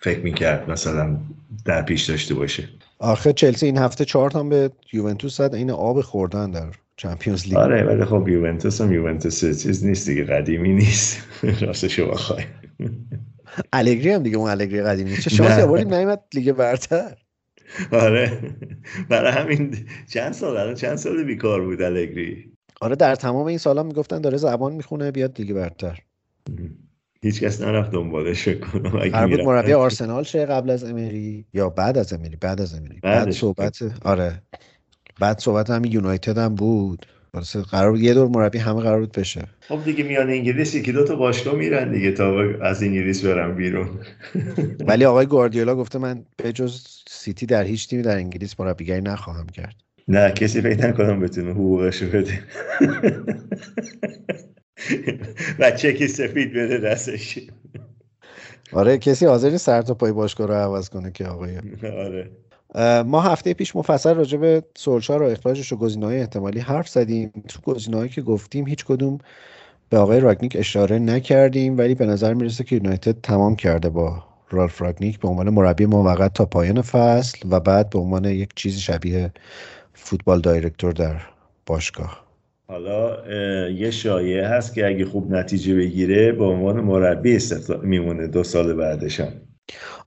[0.01, 1.17] فکر می‌کرد مثلا
[1.65, 2.69] در پیش داشته باشه.
[2.99, 7.57] آخه چلسی این هفته چهار تا به یوونتوس زد این آب خوردن در چمپیونز لیگ.
[7.57, 11.23] آره ولی خب یوونتوس هم یوونتوس چیز نیست دیگه قدیمی نیست.
[11.67, 12.45] راستش بخوای
[13.73, 17.17] الگری هم دیگه اون الگری قدیمی چه شانسی آوردیم نیومد لیگ برتر.
[17.93, 18.39] آره.
[19.09, 19.77] برای همین
[20.09, 24.37] چند سال الان چند سال بیکار بود الگری آره در تمام این سالا می‌گفتن داره
[24.37, 25.99] زبان می‌خونه بیاد لیگ برتر.
[27.23, 31.99] هیچ کس نرفت دنبالش کنم هر بود مربی آرسنال شه قبل از امری یا بعد
[31.99, 33.01] از امری بعد از امری.
[33.03, 34.43] بعد صحبت آره.
[35.21, 37.07] بعد صحبت هم یونایتد هم بود.
[37.71, 39.45] قرار یه دور مربی همه قرار بود بشه.
[39.61, 43.89] خب دیگه میان انگلیس یکی دو تا باشگاه میرن دیگه تا از انگلیس برن بیرون.
[44.89, 49.47] ولی آقای گواردیولا گفته من به جز سیتی در هیچ تیمی در انگلیس مربیگری نخواهم
[49.47, 49.75] کرد.
[50.09, 52.39] نه کسی فکر نکنم بتونه حقوقشو بده.
[55.59, 57.39] و چکی سفید بده دستش.
[58.73, 62.31] آره کسی حاضری سر تا پای باشگاه رو عوض کنه که آقای آره.
[63.07, 67.33] ما هفته پیش مفصل راجع به سولشار و اخراجش و گزینه‌های احتمالی حرف زدیم.
[67.49, 69.19] تو گزینه‌هایی که گفتیم هیچ کدوم
[69.91, 74.81] به آقای راگنیک اشاره نکردیم ولی به نظر می‌رسه که یونایتد تمام کرده با رالف
[74.81, 79.31] راگنیک به عنوان مربی موقت تا پایان فصل و بعد به عنوان یک چیزی شبیه
[79.95, 81.21] football director در
[81.67, 82.25] باشگاه.
[82.69, 83.29] حالا
[83.71, 88.75] یه شایعه هست که اگه خوب نتیجه بگیره به عنوان مربی استخدام میمونه دو سال
[88.75, 89.33] بعدش هم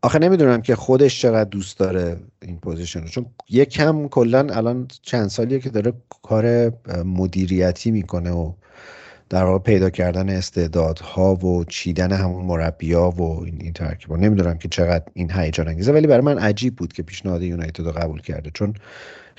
[0.01, 3.07] آخه نمی‌دونم که خودش چقدر دوست داره این position رو.
[3.07, 5.93] چون یکم کلا الان چند سالیه که داره
[6.23, 6.73] کار
[7.05, 8.51] مدیریتی می‌کنه و
[9.29, 14.67] در واقع پیدا کردن استعدادها و چیدن همون مربیا و این, این ترکیب نمی‌دونم که
[14.67, 18.51] چقدر این هیجان انگیزه ولی برای من عجیب بود که پیشنهاد یونایتد رو قبول کرده.
[18.53, 18.73] چون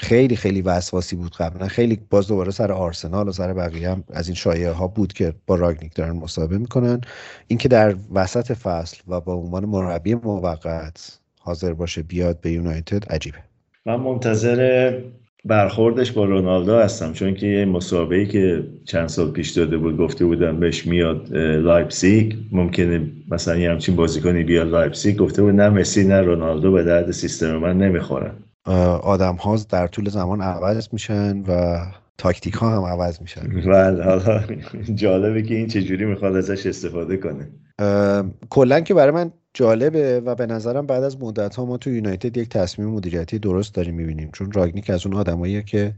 [0.03, 1.66] خیلی خیلی وسواسی بود قبلا.
[1.66, 5.34] خیلی باز دوباره سر آرسنال و سر بقیه هم از این شایعه ها بود که
[5.46, 7.00] با راگنیک دارن مصاحبه می‌کنن.
[7.46, 13.38] اینکه در وسط فصل و با عنوان مربی موقت حاضر باشه بیاد به یونایتد عجیبه.
[13.86, 14.92] من منتظر
[15.44, 20.24] برخوردش با رونالدو هستم چون که یه مصاحبه که چند سال پیش داده بود گفته
[20.24, 22.34] بودن بهش میاد لایپزیگ.
[22.53, 25.16] ممکنه مثلا یه همچین بازیکنی بیاد لایپزیگ.
[25.16, 28.32] گفته بود نه مسی نه رونالدو به درد سیستم من نمی‌خورن.
[28.64, 31.78] آدم ها در طول زمان عوض میشن و
[32.18, 33.48] تاکتیک ها هم عوض میشن.
[33.48, 34.44] بله حالا
[34.94, 37.50] جالبه که این چجوری می‌خواد ازش استفاده کنه.
[38.50, 42.36] کلا که برای من جالبه و به نظرم بعد از مدت ها ما تو یونایتد
[42.36, 45.94] یک تصمیم مدیریتی درست داریم می‌بینیم چون راگنیک از اون آدماییه که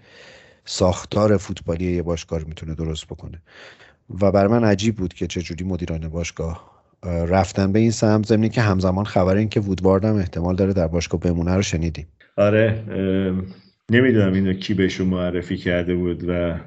[0.64, 3.42] ساختار فوتبالی یه باشگاه رو می‌تونه درست بکنه.
[4.20, 6.70] و برای من عجیب بود که چجوری مدیران باشگاه
[7.04, 10.86] رفتن به این سمت زمینی که همزمان خبر این که وودوارد هم احتمال داره در
[10.86, 12.06] باشگاه بمونه رو شنیدیم.
[12.36, 12.84] آره
[13.90, 16.60] نمی‌دونم اینو کی بهشون معرفی کرده بود و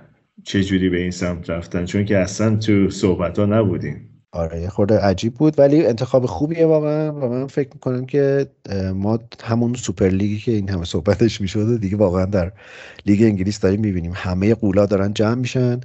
[0.44, 4.17] چه جوری به این سمت رفتن چون که اصلا تو صحبت ها نبودیم.
[4.38, 8.48] آره یه خورده عجیب بود ولی انتخاب خوبیه واقعا و من فکر می‌کنم که
[8.96, 12.52] ما همون سوپر لیگی که این همه صحبتش می‌شد دیگه واقعا در
[13.06, 14.12] لیگ انگلیس داریم می‌بینیم.
[14.16, 15.82] همه قولا دارن جمع میشن.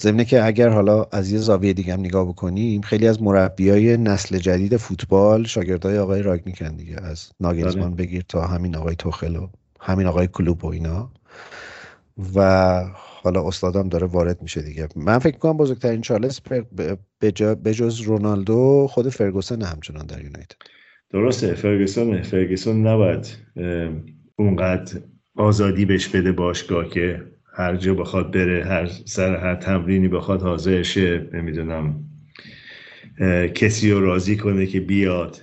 [0.00, 4.38] ضمن که اگر حالا از یه زاویه دیگه هم نگاه بکنیم خیلی از مربیای نسل
[4.38, 7.94] جدید فوتبال شاگردای آقای راگنیکن دیگه از ناگلزمان آره.
[7.94, 9.48] بگیر تا همین آقای توخل و
[9.80, 11.10] همین آقای کلوب و اینا.
[12.34, 12.84] و
[13.24, 14.88] حالا استادم داره وارد میشه دیگه.
[14.96, 16.40] من فکر کنم بزرگترین چالش
[17.62, 20.56] به جز رونالدو خود فرگوسن همچنان در یونایتد.
[21.10, 23.36] درسته فرگوسن فرگوسن نباید
[24.36, 25.00] اونقدر
[25.36, 27.22] آزادی بهش بده باشگاه که
[27.56, 31.28] هر جا بخواد بره هر سر هر تمرینی بخواد حاضر شه.
[31.32, 32.04] نمی‌دونم
[33.54, 35.40] کسی رو راضی کنه که بیاد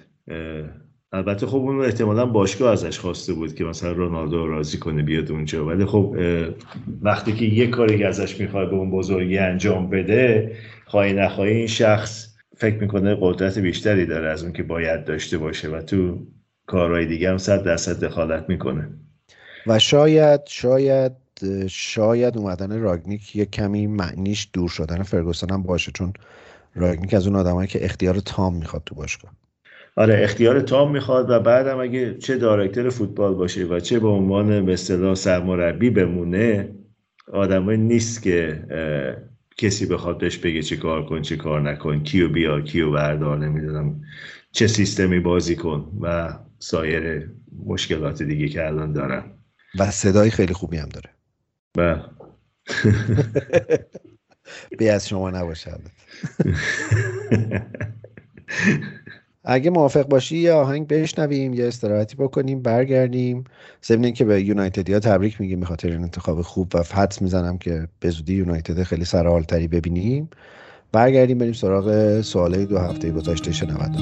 [1.13, 5.65] البته خب اون احتمالا باشگاه ازش خواسته بود که مثلا رونالدو راضی کنه بیاد اونجا.
[5.65, 6.15] ولی خب
[7.01, 10.55] وقتی که یه کاری ازش می‌خواد به اون بزرگی انجام بده
[10.85, 15.69] خواهی نخواهی این شخص فکر می‌کنه قدرت بیشتری داره از اون که باید داشته باشه
[15.69, 16.27] و تو
[16.65, 18.89] کارهای دیگه هم صد درصد دخالت می‌کنه.
[19.67, 21.11] و شاید شاید
[21.67, 26.13] شاید اومدن راگنیک یه کمی معنیش دور شدن فرگوسن هم باشه چون
[26.75, 29.31] راگنیک از اون آدمایی که اختیار تام می‌خواد تو باشگاه.
[29.95, 34.65] آره اختیار تام می‌خواد و بعدم اگه چه director فوتبال باشه و چه به عنوان
[34.65, 36.75] به اصطلاح سرمربی بمونه
[37.33, 38.63] آدمایی نیست که
[39.57, 44.01] کسی بخواد بهش بگه چه کار کن چه کار نکن کیو بیا کیو بردار نمی‌دونم
[44.51, 47.29] چه سیستمی بازی کن و سایر
[47.65, 49.23] مشکلات دیگه که الان دارن.
[49.79, 51.09] و صدای خیلی خوبی هم داره.
[51.77, 52.03] بله.
[54.79, 55.71] بی از شما نباشه
[59.43, 63.43] اگه موافق باشی یه آهنگ بشنویم یه استراحتی بکنیم برگردیم.
[63.85, 67.87] ضمن که به یونایتدیا تبریک میگیم به خاطر این انتخاب خوب و حدس می‌زنم که
[67.99, 70.29] به زودی یونایتد خیلی سرحالتری ببینیم.
[70.91, 73.99] برگردیم بریم سراغ سواله دو هفته گذشته شنونده.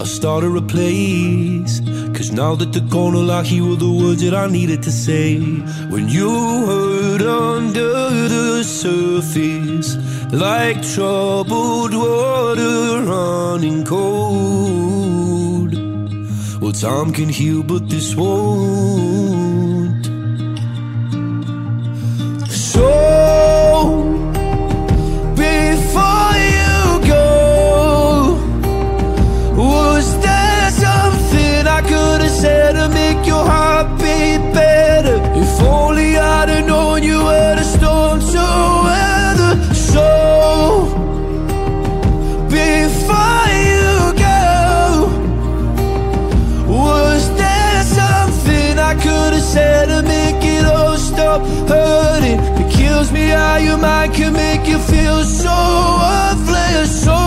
[0.00, 1.80] I started a place.
[2.16, 4.92] Cause now that they're gone, all I hear were the words that I needed to
[4.92, 5.38] say.
[5.92, 6.30] When you
[6.66, 7.92] hurt under
[8.28, 9.96] the surface,
[10.32, 15.72] like troubled water running cold.
[16.62, 20.06] Well, time can heal, but this won't.
[22.50, 24.01] So
[53.82, 55.58] mind can make you feel so
[56.02, 56.90] worthless.
[57.04, 57.18] So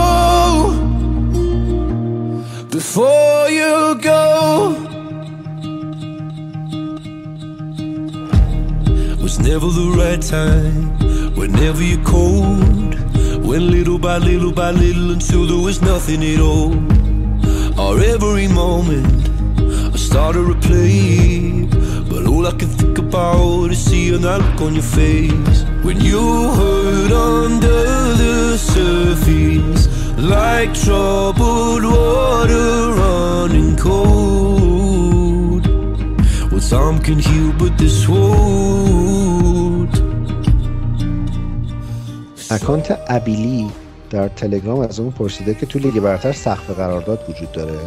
[2.69, 4.21] before you go.
[9.21, 10.75] Was never the right time,
[11.35, 12.93] whenever you're cold.
[13.47, 16.73] When little by little by little until there was nothing at all.
[17.79, 19.34] Or every moment
[19.93, 21.69] I start to replay.
[22.09, 25.63] But all I can think about is seeing that look on your face.
[25.83, 26.23] When you
[26.59, 27.83] hurt under
[28.21, 29.83] the surface,
[30.17, 35.63] like troubled water running cold.
[36.51, 38.95] Well, some can heal, but this won't.
[42.51, 43.71] اکانت ابیلی
[44.09, 47.79] در تلگرام از اون پرسیده که تو لیگ برتر سقف قرارداد وجود داره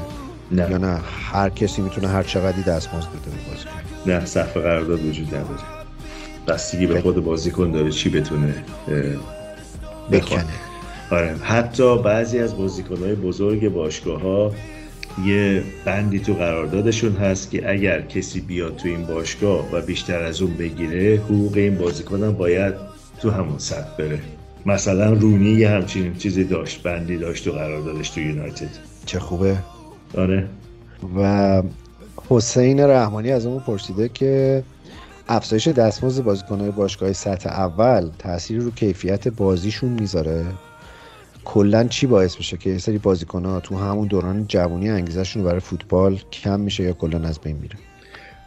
[0.53, 0.71] نه.
[0.71, 1.01] یا نه.
[1.33, 4.17] هر کسی می‌تونه هر چقدری دستمزد بده بازی کنه.
[4.17, 5.61] نه سقف قرارداد وجود نداره.
[6.49, 8.55] بستگی به خود بازیکن داره چی بتونه
[10.13, 10.45] بکنه.
[11.11, 11.37] آره.
[11.43, 14.53] حتی بعضی از بازیکنهای بزرگ باشگاه ها
[15.25, 20.43] یه بندی تو قراردادشون هست که اگر کسی بیاد تو این باشگاه و بیشتر از
[20.43, 22.75] اون بگیره حقوق این بازیکنم باید
[23.21, 24.19] تو همون سطح بره.
[24.67, 28.71] مثلا رونی یه همچین چیزی داشت بندی داشت تو قراردادش تو یونایتد.
[29.07, 29.57] چه خوبه.
[30.17, 30.49] آره.
[31.17, 31.63] و
[32.29, 34.63] حسین رحمانی از اون پرسیده که
[35.29, 40.47] افزایش دستمزد بازیکنهای باشگاه سطح اول تاثیری رو کیفیت بازیشون می‌ذاره؟
[41.45, 46.19] کلا چی باعث میشه که یه سری بازیکن تو همون دوران جوانی انگیزشون برای فوتبال
[46.33, 47.77] کم میشه یا کلا از بین میره؟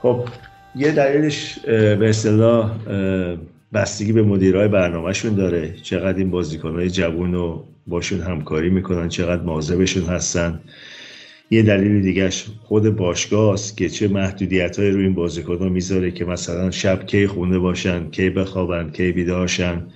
[0.01, 0.28] خب
[0.76, 2.72] یه دلیلش به اصطلاح
[3.74, 5.74] بستگی به مدیرای برنامهشون داره.
[5.74, 10.59] چقدر این بازیکنهای جوون رو باشون همکاری می‌کنن چقدر مواظبشون هستن.
[11.54, 16.12] یه دلیل دیگهش خود باشگاه است که چه محدودیت های روی این بازیکن ها می‌ذاره
[16.12, 19.88] که مثلا شب کی خونه باشن کی بخوابن کی بیدارشن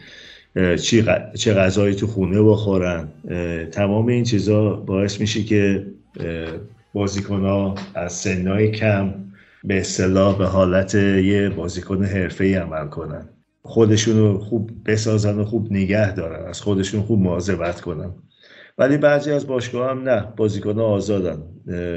[1.36, 3.08] چه غذایی تو خونه بخورن.
[3.72, 5.88] تمام این چیزا باعث میشه که
[6.94, 9.14] بازیکن ها از سنهای کم
[9.64, 13.30] به اصطلاح به حالت یه بازیکن حرفه‌ای عمل کنن.
[13.62, 16.46] خودشون رو خوب بسازن و خوب نگه دارن.
[16.46, 18.12] از خودشون خوب مواظبت کنن.
[18.78, 20.34] ولی بعضی از باشگاه هم نه.
[20.38, 21.44] بازیکن آزادن.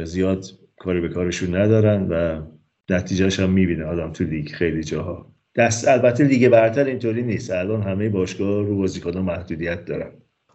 [0.05, 0.45] زیاد
[0.76, 2.43] کاری به کارشون ندارن و
[2.91, 5.35] نتیجهش هم می‌بینه آدم تو لیگ خیلی جاها.
[5.57, 7.51] دست البته لیگ برتر اینطوری نیست.
[7.51, 10.11] الان همه باشگاه رو بازیکن محدودیت دارن.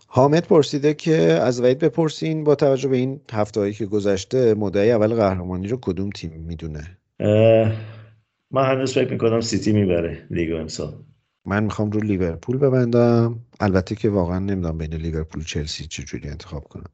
[0.07, 5.13] حامد پرسیده که از وحید بپرسین با توجه به این هفته که گذشته مدعی اول
[5.13, 6.97] قهرمانی رو کدوم تیم می‌دونه؟
[8.51, 10.93] من هنوز فکر می‌کنم سیتی می‌بره لیگ امسال.
[11.45, 13.39] من می‌خوام رو لیورپول ببندم.
[13.59, 16.89] البته که واقعا نمی‌دونم بین لیورپول و چلسی چجوری انتخاب کنم.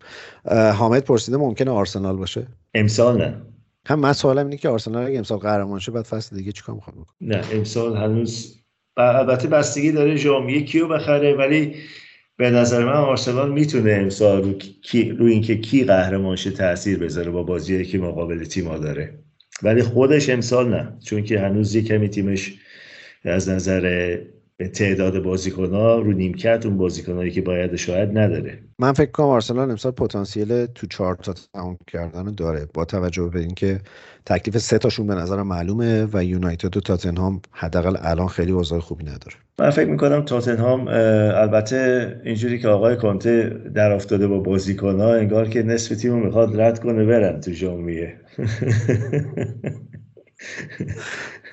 [0.72, 3.42] حامد پرسیده ممکنه آرسنال باشه؟ امسال نه.
[3.88, 6.96] هم من سوالم اینه که آرسنال اگه امسال قهرمان شه بعد فصل دیگه چیکار می‌خواد
[6.96, 8.56] بکنه؟ نه امسال هنوز
[8.98, 11.76] البته بستگی داره ژانویه کیو بخره ولی
[12.38, 17.32] به نظر من آرسنال می‌تونه امسال رو, کی، رو اینکه کی قهرمان شه تاثیر بذاره
[17.32, 19.20] با بازی که مقابل تیم‌ها داره.
[19.64, 22.56] ولی خودش امسال نه چون که هنوز یه کمی تیمش
[23.24, 24.18] از نظر
[24.68, 28.60] تعداد بازیکن ها رو نیمکت اون بازیکن که باید شاید نداره.
[28.80, 32.68] من فکر کنم آرسنال امسال پتانسیل تو چهار تا تموم کردن داره.
[32.74, 33.80] با توجه به اینکه
[34.26, 39.04] تکلیف سه تاشون به نظرم معلومه و یونایتد و تاتنهام حداقل الان خیلی اوضاع خوبی
[39.04, 39.36] نداره.
[39.60, 45.50] من فکر می‌کنم تاتنهام البته اینجوری که آقای کانته در افتاده با بازیکن ها انگار
[45.50, 48.14] که نصف تیم می‌خواد رد کنه برن تو ژانویه.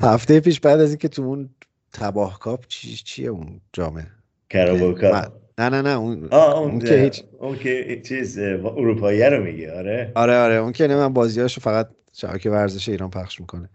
[0.00, 1.50] هفته پیش بعد از اینکه تو اون
[1.96, 4.06] تباه کاپ چی چیه اون جامعه؟
[4.50, 9.44] کرابو کاپ نه نه نه اون اون, اون که هیچ اون که چیز اروپایی رو
[9.44, 10.12] میگه آره.
[10.14, 13.68] آره آره اون که من بازیاشو فقط شبکه ورزش ایران پخش می‌کنه.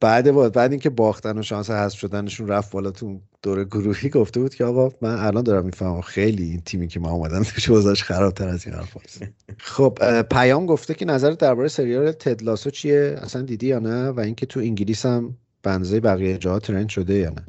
[0.00, 4.40] بعد بود بعد اینکه باختن و شانس حذف شدنشون رفت بالا تو دور گروهی گفته
[4.40, 8.02] بود که آقا من الان دارم می‌فهمم خیلی این تیمی که ما اومدن توش وضعش
[8.02, 9.22] خرابتر از این حرفاست
[9.58, 14.46] خب پیام گفته که نظرت درباره سریال تدلاسو چیه؟ اصلا دیدی یا نه؟ و اینکه
[14.46, 17.46] تو انگلیس هم بنزه بقیه جاها trend شده یا نه؟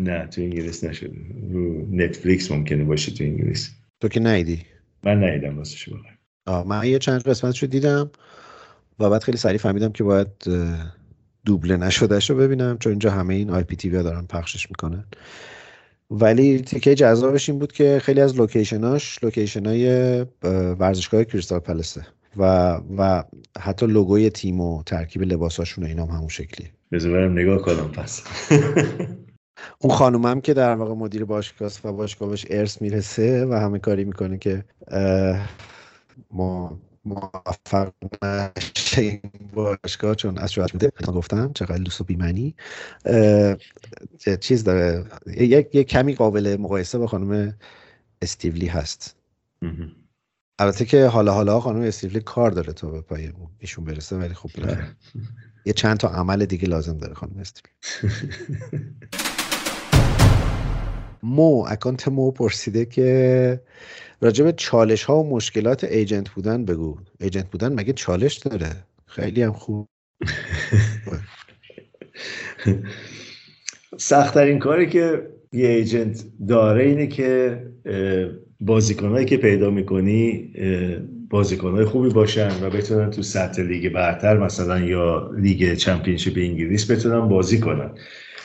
[0.00, 1.16] نه تو انگلیس نشده.
[1.50, 3.70] رو نتفلیکس ممکنه باشه تو انگلیس.
[4.00, 4.62] تو که نیدی
[5.02, 5.92] من نیدم واسه
[6.46, 8.10] آه من یه چند قسمتشو دیدم
[8.98, 10.28] و بعد خیلی سریع فهمیدم که باید
[11.44, 15.04] دوبله نشدهش رو ببینم چون اینجا همه این IPTV دارن پخشش می‌کنن.
[16.10, 20.20] ولی تیکه جذابش این بود که خیلی از location اش location های
[20.78, 22.06] ورزشگاه کریستال پلسه.
[22.36, 23.24] و و
[23.60, 26.70] حتی لوگوی تیم و ترکیب لباساشون و اینا هم همون شکلیه.
[26.92, 28.22] بذار نگاه کنم پس.
[29.80, 34.04] اون خانومم که در واقع مدیر باشگاه و باشگاه بهش ارث می‌رسه و همه کاری
[34.04, 34.64] می‌کنه که
[36.30, 39.20] ما موفق نشه این
[39.54, 42.54] باشگاه چون از شوهرش بوده گفتم چقدر لوس و بیمنی
[44.40, 47.56] چیز داره یک یک کمی قابل مقایسه با خانم
[48.22, 49.16] استیولی هست.
[50.58, 54.50] البته که حالا حالا خانم استیولی کار داره تا به پای ایشون برسه ولی خب
[55.66, 57.74] یه چند تا عمل دیگه لازم داره خانم استیولی
[61.22, 63.60] مو اکانت مو پرسیده که
[64.20, 66.98] راجع به چالش ها و مشکلات ایجنت بودن بگو.
[67.20, 68.70] ایجنت بودن مگه چالش داره؟
[69.06, 69.88] خیلی هم خوب.
[73.98, 77.62] سختترین کاری که یه ایجنت داره اینه که
[78.60, 80.52] بازیکنهایی که پیدا می‌کنی
[81.30, 87.28] بازیکنهای خوبی باشن و بتونن تو سطح لیگ برتر مثلا یا لیگ چمپیونشیپ انگلیس بتونن
[87.28, 87.90] بازی کنن.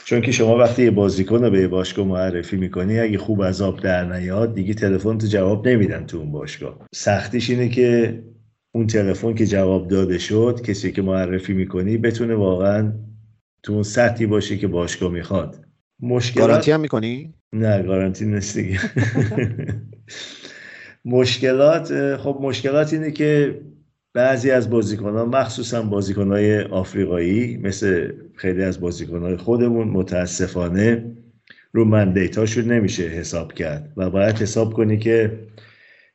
[0.06, 3.80] چون که شما وقتی یه بازیکن رو به باشگاه معرفی می‌کنی اگه خوب از آب
[3.80, 6.88] در نیاد دیگه تلفن تو جواب نمیدن تو اون باشگاه.
[6.96, 8.20] سختیش اینه که
[8.72, 12.94] اون تلفن که جواب داده شد کسی که معرفی می‌کنی بتونه واقعا
[13.64, 15.66] تو اون سطحی باشه که باشگاه می‌خواد.
[16.02, 18.80] مشکلات گارانتی هم می‌کنی؟ نه گارانتی نیست دیگه
[21.06, 23.62] مشکلات خب مشکلات اینه که
[24.14, 31.06] بعضی از بازیکن ها مخصوصا بازیکن های آفریقایی مثل خیلی از بازیکن های خودمون متاسفانه
[31.74, 35.40] رو مندیتاشون نمیشه حساب کرد و باید حساب کنی که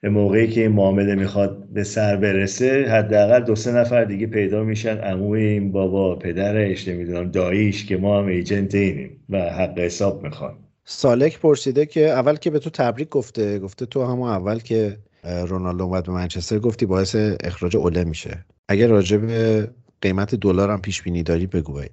[0.08, 4.98] موقعی که این معامله می‌خواد به سر برسه حداقل دو سه نفر دیگه پیدا میشن.
[4.98, 10.54] عموی این بابا پدرش نمی‌دونم داییش که ما هم ایجنت اینیم و حق حساب می‌خوان
[10.84, 15.84] سالک پرسیده که اول که به تو تبریک گفته گفته تو همون اول که رونالدو
[15.84, 18.44] اومد به منچستر گفتی باعث اخراج اوله میشه.
[18.68, 19.68] اگر راجع به
[20.00, 21.80] قیمت دلار هم پیش بینی داری بگو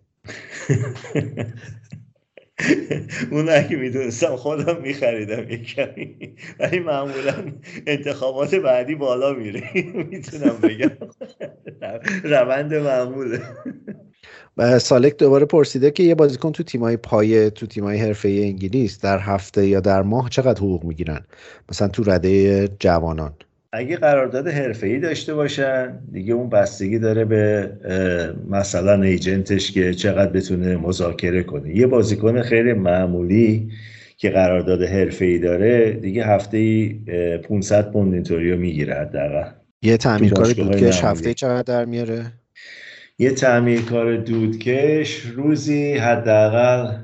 [3.32, 6.36] اون اگه می‌دونستم خودم میخریدم یک کمی.
[6.60, 7.34] ولی معمولا
[7.88, 9.64] انتخابات بعدی بالا میره.
[10.12, 10.91] می‌تونم بگم.
[12.24, 13.41] روند معموله.
[14.80, 19.68] سالک دوباره پرسیده که یه بازیکن تو تیمای پایه تو تیمای حرفه انگلیس در هفته
[19.68, 21.26] یا در ماه چقدر حقوق می‌گیرن؟
[21.70, 23.34] مثلا تو رده جوانان.
[23.76, 24.48] اگه قرارداد
[24.84, 27.72] ای داشته باشن دیگه اون بستگی داره به
[28.50, 31.78] مثلا ایجنتش که چقدر بتونه مذاکره کنه.
[31.78, 33.72] یه بازیکن خیلی معمولی
[34.18, 34.82] که قرارداد
[35.22, 37.00] ای داره دیگه هفته ای
[37.50, 39.50] 500 پوند اینطوری می‌گیره حداقل.
[39.82, 42.26] یه تعمیرکار دودکش هفته چقدر در میاره؟
[43.20, 46.98] یه تعمیرکار دودکش روزی حداقل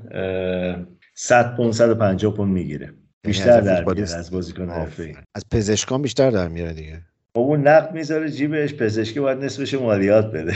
[1.13, 2.89] 100 پوند 150 پوند می‌گیره.
[3.23, 5.15] بیشتر در میاره از بازیکن حرفه‌ای.
[5.35, 7.01] از پزشکان بیشتر در میاره دیگه.
[7.33, 10.53] خب اون نقد می‌ذاره جیبش پزشکی باید نصفش مالیات بده.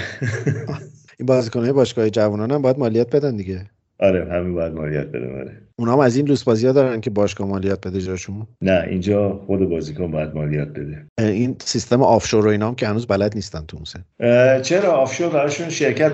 [1.19, 3.69] این بازیکن‌های باشگاه جوانان هم باید مالیات بدن دیگه.
[4.03, 5.61] آره همین باید مالیات بده آره.
[5.79, 9.41] اونا هم از این لوس بازی ها دارن که باشگاه مالیات بده جاشون؟ نه اینجا
[9.45, 11.05] خود بازیکن باید مالیات بده.
[11.19, 15.69] این سیستم آفشور و اینا هم که هنوز بلد نیستن تو اون چرا آفشور براشون
[15.69, 16.11] شرکت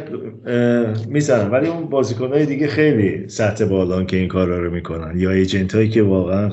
[1.08, 5.20] می‌زنن؟ ولی اون بازیکن های دیگه خیلی سطح بالان که این کارا رو می‌کنن.
[5.20, 6.50] یا ایجنت هایی که واقعا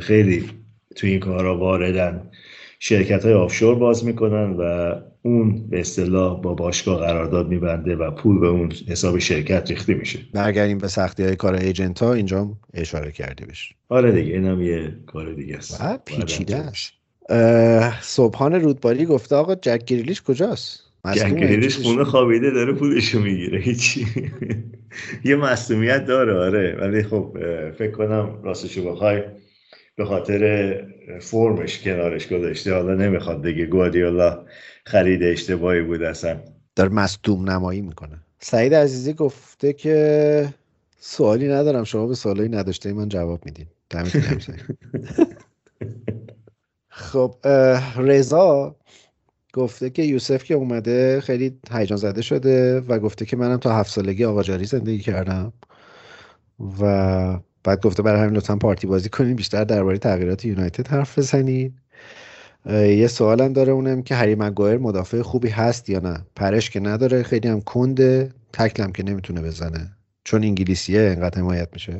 [0.00, 0.44] خیلی
[0.96, 2.30] تو این کارا واردن.
[2.78, 8.40] شرکت های آفشور باز می‌کنن و اون به اصطلاح با باشگاه قرارداد میبنده و پول
[8.40, 10.18] به اون حساب شرکت ریخته میشه.
[10.32, 14.96] برگردیم به سختی های کار ایجنت ها اینجا اشاره کردی بهش آره دیگه اینم یه
[15.06, 16.04] کار دیگه است.
[16.04, 16.92] پیچیده است.
[18.02, 20.80] صبحان رودباری گفته آقا جک گریلیش کجاست؟
[21.14, 24.06] جک گریلیش خونه خوابیده داره پولشو می‌گیره هیچی.
[25.24, 26.76] یه مصومیت داره آره.
[26.80, 27.36] ولی خب
[27.78, 29.22] فکر کنم راستشو بخوای.
[30.00, 30.84] به خاطر
[31.20, 34.44] فرمش کنارش گذاشته حالا نمی‌خواد بگه گوادیولا
[34.86, 36.40] خرید اشتباهی بود اصلا.
[36.76, 38.18] در مصدوم نمایی می‌کنه.
[38.38, 40.48] سعید عزیزی گفته که
[40.98, 43.66] سوالی ندارم شما به سوالی نداشته من جواب میدین.
[46.88, 47.34] خب
[47.96, 48.76] رضا
[49.52, 53.90] گفته که یوسف که اومده خیلی هیجان زده شده و گفته که منم تا هفت
[53.90, 55.52] سالگی آقا جاری زندگی کردم
[56.80, 61.72] و بعد گفته برای همین لطفا پارتی بازی کنین بیشتر درباره تغییرات یونایتد حرف بزنین.
[62.66, 67.22] یه سوالم داره اونم که هری مگایر مدافع خوبی هست یا نه؟ پرش که نداره
[67.22, 68.30] خیلی هم کنده.
[68.52, 69.90] تکلم که نمی‌تونه بزنه.
[70.24, 71.98] چون انگلیسیه انقدر حمایت میشه.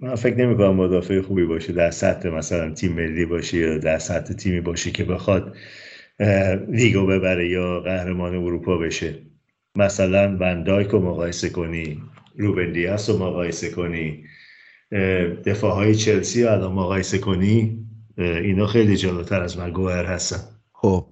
[0.00, 1.72] من فکر نمی کنم مدافع خوبی باشه.
[1.72, 5.56] در سطح مثلا تیم ملی باشه یا در سطح تیمی باشه که بخواد
[6.68, 9.14] لیگو ببره یا قهرمان اروپا بشه.
[9.76, 12.02] مثلا وندایک رو مقایسه کنی
[12.36, 14.24] روبن دیاس رو مقایسه کنی.
[15.44, 17.86] دفاع های چلسی رو الان مقایسه کنی
[18.18, 20.40] اینا خیلی جلوتر از مگوهر هستن.
[20.72, 21.04] خب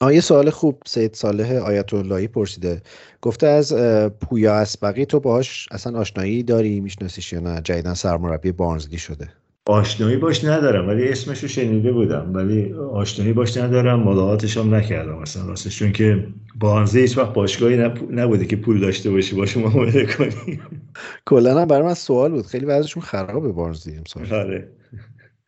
[0.00, 2.82] آیه سوال خوب سید صالح آیت اللهی پرسیده.
[3.20, 3.74] گفته از
[4.20, 9.28] پویا اسبقی تو باهاش اصلا آشنایی داری؟ میشناسیش یا نه؟ جدیدن سرمربی بارنزلی شده.
[9.66, 15.16] آشنایی باش ندارم ولی اسمش رو شنیده بودم ولی آشنایی باش ندارم ملاقاتش هم نکردم
[15.16, 16.26] اصلا راستش چون که
[16.58, 17.76] بارنزلی هیچ وقت باشگاهی
[18.10, 20.60] نبوده که پول داشته باشی باشه معامله کنی.
[21.26, 24.32] کلا هم برای من سوال بود خیلی بعضشون خرابه بارنزلی امسال.
[24.34, 24.68] آره.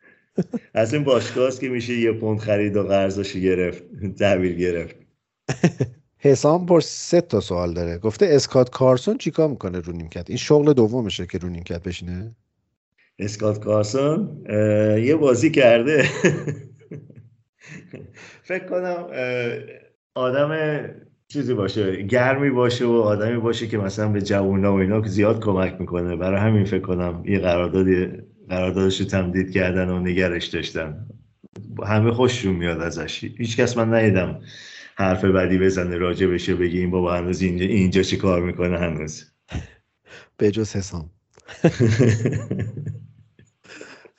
[0.73, 3.83] از این باشگاه که میشه یه پوند خرید و قرضش گرفت
[4.19, 4.95] تحویل گرفت.
[6.17, 7.97] حسام پر سه تا سوال داره.
[7.97, 12.35] گفته اسکات کارسون چیکار می‌کنه رو نیمکت؟ این شغل دومشه که رو نیمکت بشینه؟
[13.19, 14.43] اسکات کارسون
[15.03, 16.03] یه بازی کرده.
[18.43, 19.07] فکر کنم
[20.15, 20.79] آدم
[21.27, 25.75] چیزی باشه گرمی باشه و آدمی باشه که مثلا به جوونا و اینا زیاد کمک
[25.79, 26.15] می‌کنه.
[26.15, 28.07] برای همین فکر کنم یه قراردادی
[28.49, 31.07] قراردادش رو تمدید کردن و نگرش داشتن.
[31.85, 33.23] همه خوششون میاد ازش.
[33.23, 34.39] هیچ کس من ندیدم
[34.95, 39.31] حرف بدی بزنه راجع بشه بگی این بابا هنوز اینجا, اینجا چی کار می‌کنه هنوز.
[40.37, 41.09] به جز حسام.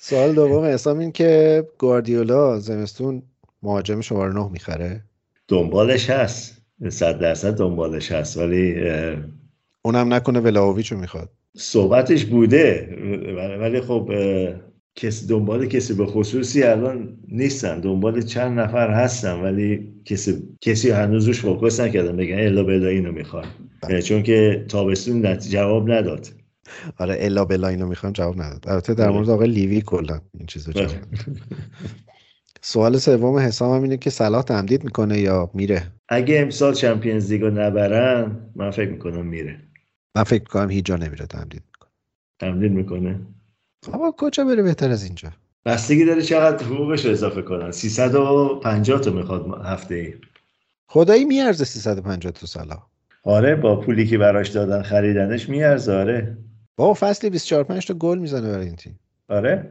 [0.09, 3.23] سوال دوم حسام این که گواردیولا زمستون
[3.63, 5.03] مهاجم شماره نه می‌خره؟
[5.49, 6.63] دنبالش هست.
[6.89, 8.75] صد درصد دنبالش هست ولی
[9.83, 11.31] اونم نکنه ولاویچو می‌خواد.
[11.57, 12.97] صحبتش بوده
[13.61, 14.13] ولی خب
[14.97, 17.81] کسی دنبال کسی به خصوصی الان نیستن.
[17.81, 23.13] دنبال چند نفر هستن ولی کسی کسی هنوز روش فوکس نکردن بگن الا بلا اینو
[23.13, 23.47] می‌خوان
[23.83, 24.03] بله.
[24.03, 26.29] چون که تابستون جواب نداد.
[26.99, 28.69] آره الا بلا اینو می‌خوام جواب نداد.
[28.69, 30.91] البته در مورد آقای لیوی کلا این چیزو جواب
[32.63, 37.47] سوال سوم حسام هم اینه که صلاح تمدید می‌کنه یا میره؟ اگه امسال چمپیونز لیگو
[37.47, 39.61] نبرن من فکر می‌کنم میره.
[40.15, 41.91] من فکر می‌کنم هیچ جا نمیره تمدید می‌کنه.
[42.39, 43.21] تمدید می‌کنه؟
[43.93, 45.33] اما کجا بره بهتر از اینجا؟
[45.67, 47.71] بستگی داره چقدر حقوقش اضافه کنن.
[47.71, 50.15] 350 تا می‌خواد هفته ای
[50.87, 52.83] خدایی میارزه 350 تا سالا
[53.23, 56.39] آره با پولی که براش دادن خریدنش میارزه آره.
[56.77, 58.99] با فصلی 24 5 تا گل می‌زنه برای این تیم.
[59.29, 59.71] آره.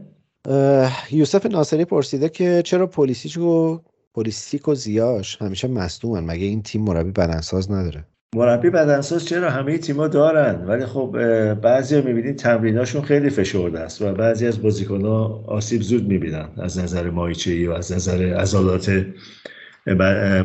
[1.11, 3.81] یوسف ناصری پرسیده که چرا پلیسیچ و
[4.13, 9.77] پلیسیک و زیاش همیشه مصدومن؟ مگه این تیم مربی بدنساز نداره؟ مربی بدنساز چرا؟ همه
[9.77, 10.65] تیما دارن.
[10.67, 11.15] ولی خب
[11.53, 17.09] بعضی می‌بینید تمریناشون خیلی فشرده است و بعضی از بازیکنها آسیب زود می‌بینن از نظر
[17.09, 19.05] مایچه‌ای و از نظر عضلات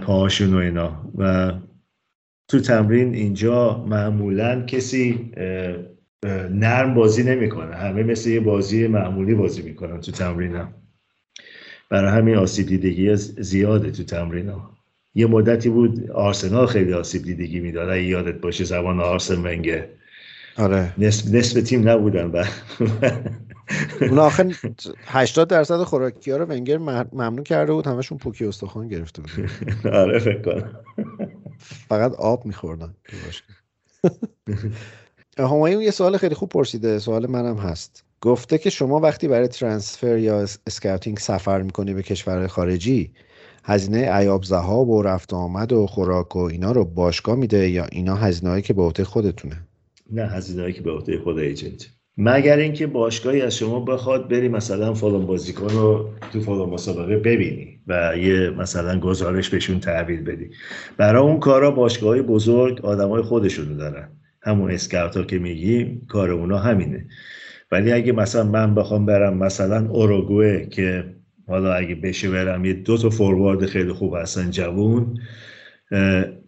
[0.02, 1.10] پاهاشون و اینا.
[1.18, 1.52] و
[2.48, 5.32] تو تمرین اینجا معمولا کسی
[6.50, 7.76] نرم بازی نمی‌کنه.
[7.76, 10.74] همه مثل یه بازی معمولی بازی می‌کنن تو تمرینم
[11.90, 14.70] برای همین آسیب دیدگی زیاده تو تمرینم
[15.14, 17.88] یه مدتی بود آرسنال خیلی آسیب دیدگی می‌داد.
[17.88, 19.86] اگه یادت باشه زمان آرسن ونگر.
[20.56, 20.92] آره.
[20.98, 22.44] نصف, نصف تیم نبودن و
[24.00, 24.54] اون آخر
[25.06, 26.78] 80 درصد خوراکی ها رو ونگر
[27.12, 27.86] ممنوع کرده بود.
[27.86, 29.30] همشون پوکی استخوان گرفته بود
[29.94, 30.70] آره فکر کنم.
[31.88, 32.94] فقط آب میخوردن.
[35.38, 36.98] همایون یه سوال خیلی خوب پرسیده.
[36.98, 38.04] سوال منم هست.
[38.20, 43.10] گفته که شما وقتی برای transfer یا scouting سفر می‌کنی به کشور خارجی
[43.64, 48.14] هزینه ایاب زهاب و رفت آمد و خوراک و اینا رو باشگاه میده یا اینا
[48.14, 49.56] هزینه که به عهده خودتونه؟
[50.12, 51.86] نه هزینه که به عهده خود ایجنت.
[52.18, 57.80] مگر اینکه باشگاهی از شما بخواد بری مثلا فلان بازیکن رو تو فلان مسابقه ببینی
[57.86, 60.50] و یه مثلا گزارش بهشون تحویل بدی.
[60.96, 64.19] برای اون کارا باشگاه بزرگ آدمای خودشونو دارن.
[64.42, 67.06] همون اسکاوت ها که میگی کار اونا همینه.
[67.70, 71.14] ولی اگه مثلا من بخوام برم مثلا اوروگوئه که
[71.46, 75.20] حالا اگه بشه برم یه دو تا فوروارد خیلی خوب هستن جوون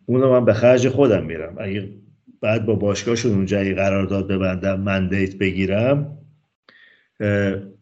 [0.07, 1.57] اونو من به خرج خودم میرم.
[1.61, 1.89] اگه
[2.41, 6.19] بعد با باشگاهشون اونجا قرارداد ببندم مندیت بگیرم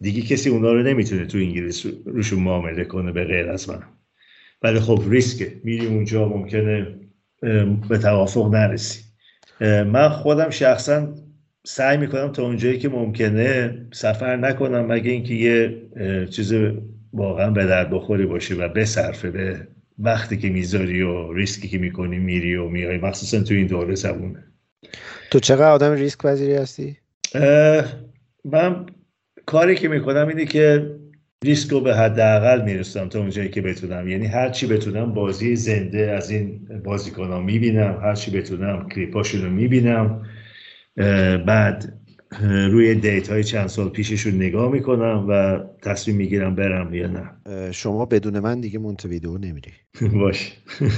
[0.00, 3.82] دیگه کسی اونا رو نمی‌تونه تو انگلیس روشون معامله کنه به غیر از من.
[4.62, 5.60] ولی خب ریسکه.
[5.64, 6.86] میری اونجا ممکنه
[7.88, 9.09] به توافق نرسی.
[9.60, 11.14] من خودم شخصا
[11.64, 15.82] سعی می‌کنم تا اونجایی که ممکنه سفر نکنم مگه اینکه یه
[16.26, 16.54] چیز
[17.12, 22.18] واقعا به درد بخوری باشه و بصرفه به وقتی که می‌ذاری و ریسکی که می‌کنی
[22.18, 24.44] میری و میای مخصوصا تو این دوره زبونه
[25.30, 26.96] تو چقدر آدم ریسک پذیری هستی؟
[28.44, 28.86] من
[29.46, 30.90] کاری که می‌کنم اینه که
[31.44, 34.08] ریسک رو به حداقل می‌رسم تا اونجایی که بتونم.
[34.08, 39.50] یعنی هر چی بتونم بازی زنده از این بازیکنان می‌بینم هر چی بتونم کلیپاشون رو
[39.50, 40.22] می‌بینم
[41.46, 41.92] بعد
[42.42, 47.30] روی دیت های چند سال پیششون نگاه می‌کنم و تصمیم می‌گیرم برم یا نه.
[47.72, 49.72] شما بدون من دیگه مونتویدئو نمیری.
[50.20, 50.52] باش.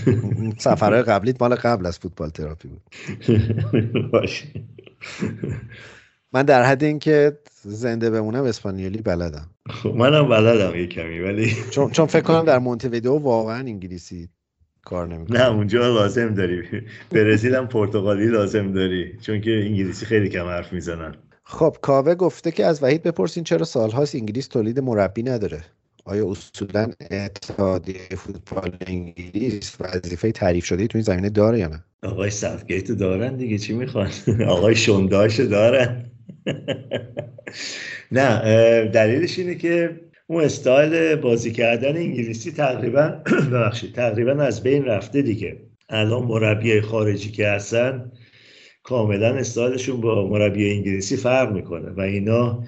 [0.59, 2.83] سفرهای قبلیت مال قبل از فوتبال تراپی بود.
[4.13, 4.45] باش.
[6.33, 9.51] من در حد اینکه زنده بمونم اسپانیولی بلدم.
[9.71, 14.29] خب، منم بلدم یه کمی ولی چون چون فکر کنم در مونتویدئو واقعا انگلیسی
[14.85, 15.39] کار نمی‌کنه.
[15.39, 16.63] نه اونجا لازم داری.
[17.11, 21.15] برزیل هم پرتغالی لازم داری چون که انگلیسی خیلی کم حرف می‌زنن.
[21.45, 25.65] خب کاوه گفته که از وحید بپرسین چرا سالهاست انگلیس تولید مربی نداره؟
[26.05, 32.31] آیا اصولا اتحادیه فوتبال انگلیس وظیفه تعریف شده تو این زمینه داره یا نه؟ آقای
[32.31, 34.11] ساوتگیت دارن دیگه چی می‌خوان؟
[34.49, 36.05] آقای شونداش دارن.
[38.13, 45.23] نه دلیلش اینه که اون استایل بازی کردن انگلیسی تقریبا ببخشید تقریبا از بین رفته
[45.23, 45.57] دیگه.
[45.89, 48.13] الان مربی خارجی که هستن
[48.83, 52.65] کاملا استایلشون با مربی انگلیسی فرق می‌کنه و اینا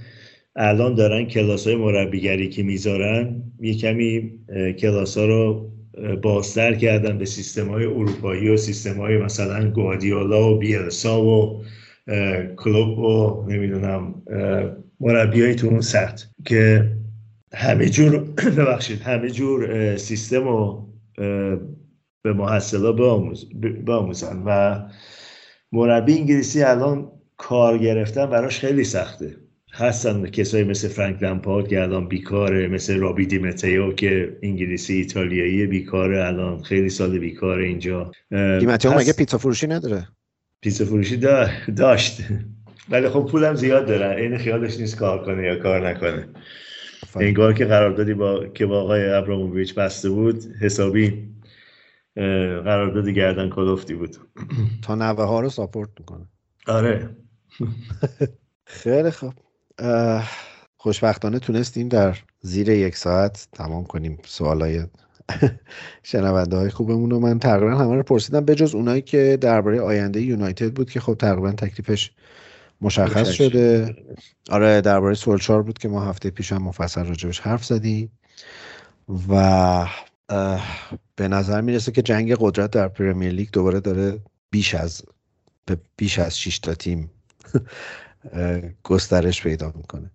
[0.57, 4.33] الان دارن کلاس های مربیگری که می‌ذارن یه کمی
[4.79, 5.71] کلاس ها رو
[6.23, 11.65] بازتر کردن به سیستم های اروپایی و سیستم های مثلا گوادیولا و بیلسا و
[12.57, 14.23] کلوب و نمی‌دونم
[15.01, 16.91] مربیای تو اون سطح که
[17.55, 18.19] همه جور
[18.59, 20.89] ببخشید همه جور سیستم رو
[22.23, 22.93] به محصلا
[23.85, 24.81] بآموزن و
[25.73, 29.37] مربی انگلیسی الان کار گرفتن براش خیلی سخته.
[29.73, 36.27] هستن کسایی مثل فرانک لمپارد که الان بیکاره مثل رابی دیمتیو که انگلیسی ایتالیایی بیکاره
[36.27, 38.13] الان خیلی سال بیکاره اینجا.
[38.31, 40.09] دیمتیو مگه پیتزا فروشی نداره؟
[40.65, 41.17] پیتزا فروشی
[41.77, 42.21] داشت.
[42.89, 44.19] ولی خب پولم زیاد دارن.
[44.19, 46.29] این خیالش نیست کار کنه یا کار نکنه.
[47.17, 51.29] انگار که قراردادی با که با آقای ابراموویچ بسته بود حسابی
[52.65, 54.17] قراردادی گردن کلفتی بود.
[54.83, 56.27] تا نوه ها رو ساپورت می‌کنه.
[56.67, 57.11] آره.
[58.83, 59.33] خیلی خوب.
[60.77, 64.87] خوشبختانه تونستیم در زیر یک ساعت تمام کنیم سوالای
[66.03, 70.73] شنونده های خوبمون رو من تقریبا همه رو پرسیدم بجز اونایی که درباره آینده یونایتد
[70.73, 72.11] بود که خب تقریبا تکلیفش
[72.81, 73.97] مشخص شده.
[74.51, 78.13] آره درباره سولچار بود که ما هفته پیش هم مفصل راجبش حرف زدیم
[79.29, 79.87] و
[81.17, 84.19] به نظر می‌رسه که جنگ قدرت در پرمیر لیگ دوباره داره
[84.51, 85.03] بیش از
[85.97, 87.11] بیش از 6 تا تیم
[88.83, 90.11] گسترش پیدا می‌کنه.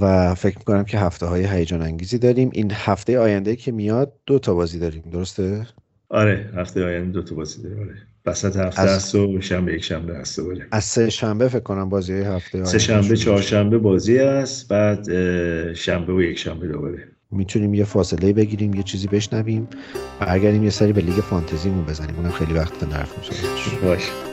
[0.00, 2.50] و فکر می‌کنم که هفته های هیجان انگیزی داریم.
[2.52, 5.66] این هفته آینده که میاد دو تا بازی داریم درسته؟
[6.08, 7.78] آره هفته آینده دو تا بازی داریم.
[7.78, 7.94] آره.
[8.26, 9.14] وسط هفته از...
[9.14, 13.16] و شنبه یک شنبه هست دوباره از سه شنبه فکر کنم بازی هفته سه شنبه
[13.16, 15.04] چهارشنبه بازی است بعد
[15.74, 17.08] شنبه و یک شنبه دوباره.
[17.30, 19.68] می‌تونیم یه فاصله بگیریم یه چیزی بشنویم
[20.20, 22.16] برگردیم یه سری به لیگ فانتزیمون بزنیم.
[22.16, 24.31] اونم خیلی وقت نرفت باشه.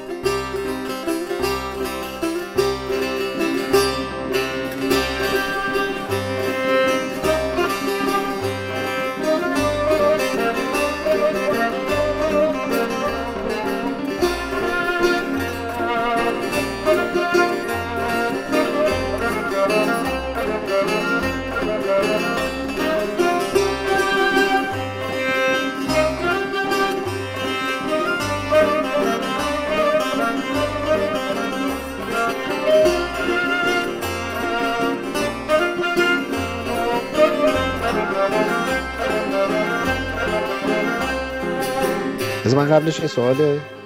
[42.89, 43.35] قبلش یه سوال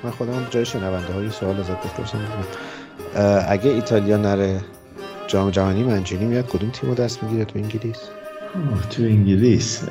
[0.04, 2.20] من خودم جای شنونده های سوال ازت بپرسم.
[3.49, 4.62] اگه ایتالیا نره
[5.28, 8.10] جام جهانی منجینی میاد کدوم تیم دست می‌گیره تو انگلیس؟
[8.89, 9.84] تو انگلیس.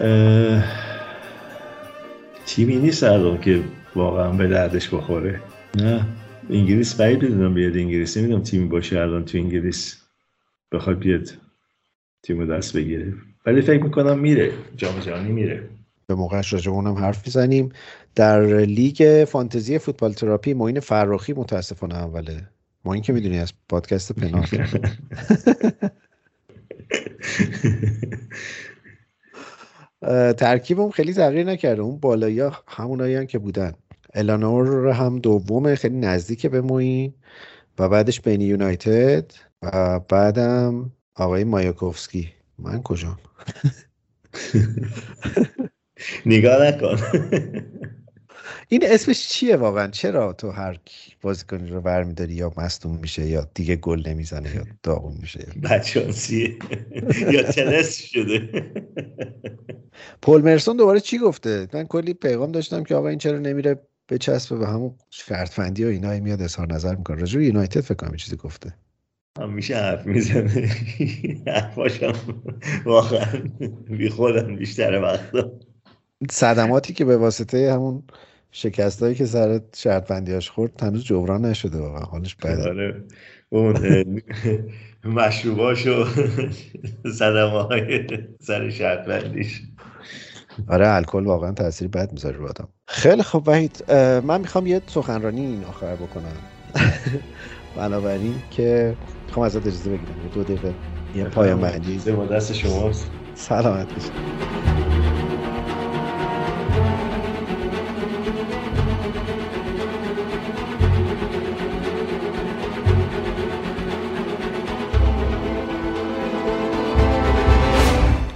[2.46, 3.62] تیمی نیست الان که
[3.94, 5.40] واقعا به دردش بخوره.
[5.74, 6.06] نه
[6.50, 8.16] انگلیس بعید بدونم بیاد انگلیس.
[8.16, 10.02] نمی‌دونم تیمی باشه الان تو انگلیس
[10.72, 11.28] بخواد بیاد
[12.22, 13.14] تیم دست بگیره.
[13.46, 14.52] ولی فکر می‌کنم میره.
[14.76, 15.68] جام جهانی میره.
[16.06, 17.68] به موقعش راجع اونم حرف می‌زنیم.
[18.14, 22.48] در لیگ فانتزی فوتبال تراپی معین فراخی متاسفانه اوله.
[22.84, 24.46] ما این که می‌دونی از پادکست پنال.
[30.32, 31.82] ترکیبم خیلی تغییر نکرده.
[31.82, 33.72] اون بالایی همونایی که بودن.
[34.14, 37.14] الانور هم دومه خیلی نزدیک به موین
[37.78, 39.32] و بعدش بین یونایتد.
[39.62, 42.32] و بعدم آقای مایاکوفسکی.
[42.58, 43.18] من کجا
[46.26, 46.96] نگاه نکن.
[48.68, 50.78] این اسمش چیه واقعا؟ چرا تو هر
[51.22, 56.56] بازیکنی رو برمیداری یا مصدوم میشه یا دیگه گل نمی‌زنه یا داغون میشه بچانسیه.
[57.32, 58.64] یا تنس شده.
[60.22, 64.18] پول مرسون دوباره چی گفته؟ من کلی پیغام داشتم که آقا این چرا نمیره به
[64.18, 64.94] چسب به همون
[65.50, 67.16] فندی و اینا میاد اظهار نظر می‌کنه.
[67.16, 68.74] راجع یونایتد فکر کنم چیزی گفته.
[69.40, 70.70] همیشه حرف می‌زنه.
[71.46, 72.14] حرفاشم
[72.84, 73.42] واقعا
[73.90, 75.52] بی خودم بیشتر وقتا.
[76.30, 78.02] صدماتی که به واسطه همون
[78.50, 82.00] شکست هایی که سر شرط بندیاش خورد هنوز جبران نشده واقعا.
[82.00, 82.68] حالش بده.
[82.68, 83.04] آره.
[83.48, 84.22] اون
[85.04, 86.04] مشروباش و
[87.18, 88.06] صدمه های
[88.40, 89.62] سر شرط بندیش
[90.68, 92.68] آره الکل واقعا تاثیر بد می‌ذاره رو آدم.
[92.88, 93.92] خیلی خوب وحید
[94.24, 96.36] من می‌خوام یه سخنرانی این آخر بکنم.
[97.76, 100.28] بنابراین که می‌خوام ازت اجازه بگیرم.
[100.34, 100.74] دو دقیقه.
[101.14, 101.98] یه پایان بندی.
[102.30, 103.10] دست شماست.
[103.34, 103.88] سلامت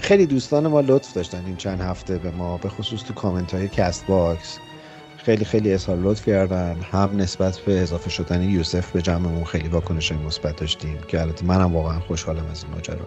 [0.06, 3.68] خیلی دوستان ما لطف داشتن این چند هفته به ما به خصوص تو کامنت های
[3.68, 4.58] Castbox
[5.16, 6.76] خیلی خیلی اظهار لطف کردن.
[6.92, 11.76] هم نسبت به اضافه شدن یوسف به جمعمون خیلی واکنش مثبت داشتیم که البته منم
[11.76, 13.06] واقعا خوشحالم از این ماجرا.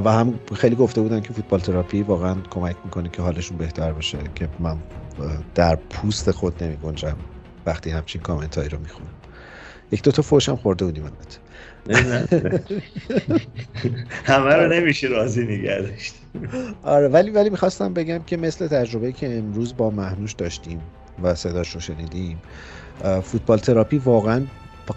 [0.00, 4.18] و هم خیلی گفته بودن که فوتبال تراپی واقعا کمک می‌کنه که حالشون بهتر بشه
[4.34, 4.78] که من
[5.54, 7.16] در پوست خود نمی گنجم
[7.66, 9.14] وقتی همچین کامنت هایی رو می‌خونم.
[9.92, 11.04] یک دو تا فوشم خورده بودیم
[14.24, 15.90] همه رو نمیشه راضی نگه
[16.82, 20.80] آره ولی ولی می‌خواستم بگم که مثل تجربه که امروز با مهنوش داشتیم
[21.22, 22.42] و صداش رو شنیدیم
[23.22, 24.46] فوتبال تراپی واقعا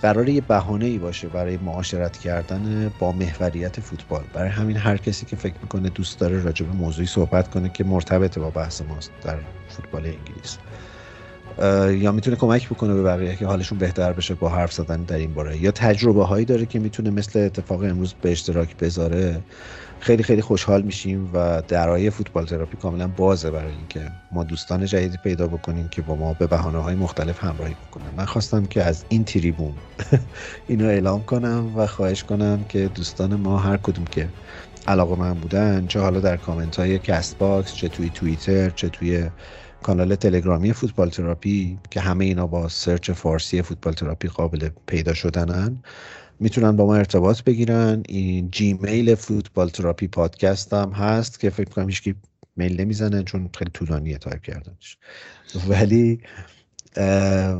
[0.02, 4.24] قرار یه بهانه ای باشه برای معاشرت کردن با محوریت فوتبال.
[4.34, 7.84] برای همین هر کسی که فکر می‌کنه دوست داره راجع به موضوعی صحبت کنه که
[7.84, 9.38] مرتبط با بحث ماست در
[9.70, 10.58] فوتبال انگلیس.
[11.92, 15.34] یا می‌تونه کمک بکنه به بقیه که حالشون بهتر بشه با حرف زدن در این
[15.34, 15.58] باره.
[15.58, 19.42] یا تجربه هایی داره که می‌تونه مثل اتفاق امروز به اشتراک بذاره.
[20.00, 25.18] خیلی خیلی خوشحال میشیم و درای فوتبال تراپی کاملا بازه برای اینکه ما دوستان جدیدی
[25.24, 28.04] پیدا بکنیم که با ما به بهانه های مختلف همراهی بکنن.
[28.18, 29.74] من خواستم که از این تریبون
[30.68, 34.28] اینو اعلام کنم و خواهش کنم که دوستان ما هر کدوم که
[34.88, 39.30] علاقه‌مند بودن چه حالا در کامنت های Castbox چه توی توییتر چه توی
[39.88, 45.78] کانال تلگرامی فوتبال تراپی که همه اینا با سرچ فارسی فوتبال تراپی قابل پیدا شدنن
[46.40, 48.04] می‌تونن با ما ارتباط بگیرن.
[48.08, 52.16] این جیمیل فوتبال تراپی پادکست هم هست که فکر کنم هیچکی
[52.56, 54.98] میل نمی‌زنه چون خیلی طولانیه تایپ کردنش.
[55.70, 56.20] ولی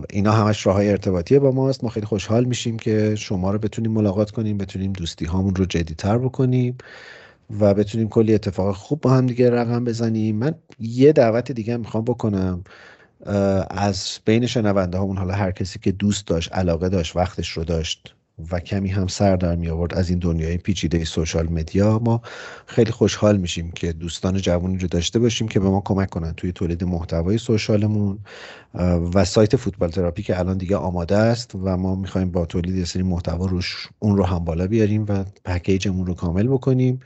[0.10, 1.84] اینا همش راه های ارتباطی با ماست.
[1.84, 6.18] ما خیلی خوشحال میشیم که شما رو بتونیم ملاقات کنیم بتونیم دوستی هامون رو جدیتر
[6.18, 6.78] بکنیم.
[7.60, 10.38] و بتونیم کلی اتفاق خوب با هم دیگه رقم بزنیم.
[10.38, 12.64] من یه دعوت دیگه می‌خوام بکنم
[13.72, 18.17] از بین شنونده هامون حالا هر کسی که دوست داشت علاقه داشت وقتش رو داشت.
[18.52, 22.00] و کمی هم سر در می آورد از این دنیای پیچیده سوشال مدیا.
[22.00, 22.22] ما
[22.66, 26.52] خیلی خوشحال میشیم که دوستان جوانی رو داشته باشیم که به ما کمک کنن توی
[26.52, 28.20] تولید محتوای سوشالمون
[29.14, 33.04] و سایت فوتبال تراپی که الان دیگه آماده است و ما می‌خوایم با تولید سری
[33.04, 37.00] محتوا روش اون رو هم بالا بیاریم و پکیجمون رو کامل بکنیم.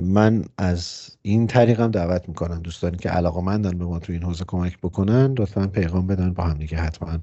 [0.00, 4.44] من از این طریقم دعوت می‌کنم دوستانی که علاقه مندن به ما تو این حوزه
[4.44, 7.18] کمک بکنن لطفا پیغام بدن با هم دیگه حتما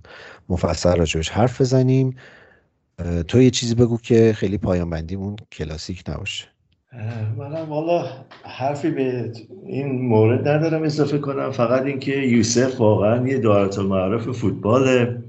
[0.50, 2.16] مفصل راجبش حرف بزنیم.
[3.28, 6.45] تو یه چیزی بگو که خیلی پایان بندیمون کلاسیک نباشه.
[7.38, 8.06] منم والا
[8.43, 9.32] حرفی به
[9.66, 11.52] این مورد ندارم اضافه کنم.
[11.52, 15.24] فقط اینکه یوسف واقعا یه دارت معرف فوتباله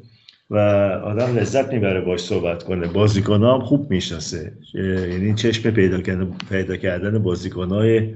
[0.51, 0.59] و
[1.05, 2.87] آدم لذت می‌بره باش صحبت کنه.
[2.87, 4.53] بازیکن هم خوب می‌شناسه.
[4.75, 8.15] یعنی چشم پیدا کردن پیدا کردن بازیکن های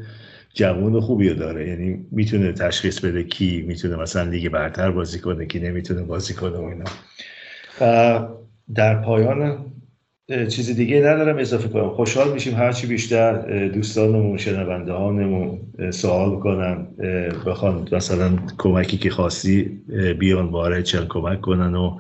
[0.54, 1.68] جوون خوبی رو داره.
[1.68, 6.56] یعنی می‌تونه تشخیص بده کی می‌تونه مثلا لیگ برتر بازی کنه کی نمی‌تونه بازی کنه
[6.56, 6.84] و اینا.
[8.74, 9.72] در پایان
[10.48, 11.90] چیز دیگه ندارم اضافه کنم.
[11.90, 15.60] خوشحال میشیم هرچی بیشتر دوستانمون شنونده هانمون
[15.90, 16.86] سوال کنن
[17.46, 19.62] بخوان مثلا کمکی که خواستی
[20.18, 21.98] بیان وارد چند کمک کنن و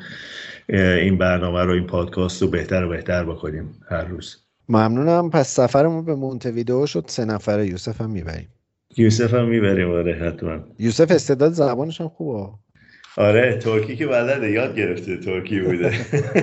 [0.68, 4.36] این برنامه رو این پادکاست رو بهتر و بهتر بکنیم هر روز.
[4.68, 5.30] ممنونم.
[5.30, 7.04] پس سفرمون به مونتویدئو شد.
[7.06, 8.48] سه نفره یوسف هم می‌بریم.
[8.96, 9.90] یوسف هم می‌بریم.
[9.90, 10.58] آره حتما.
[10.78, 12.48] یوسف استعداد زبانش هم خوبه.
[13.16, 14.50] آره ترکی که بلده.
[14.50, 15.92] یاد گرفته ترکی بوده.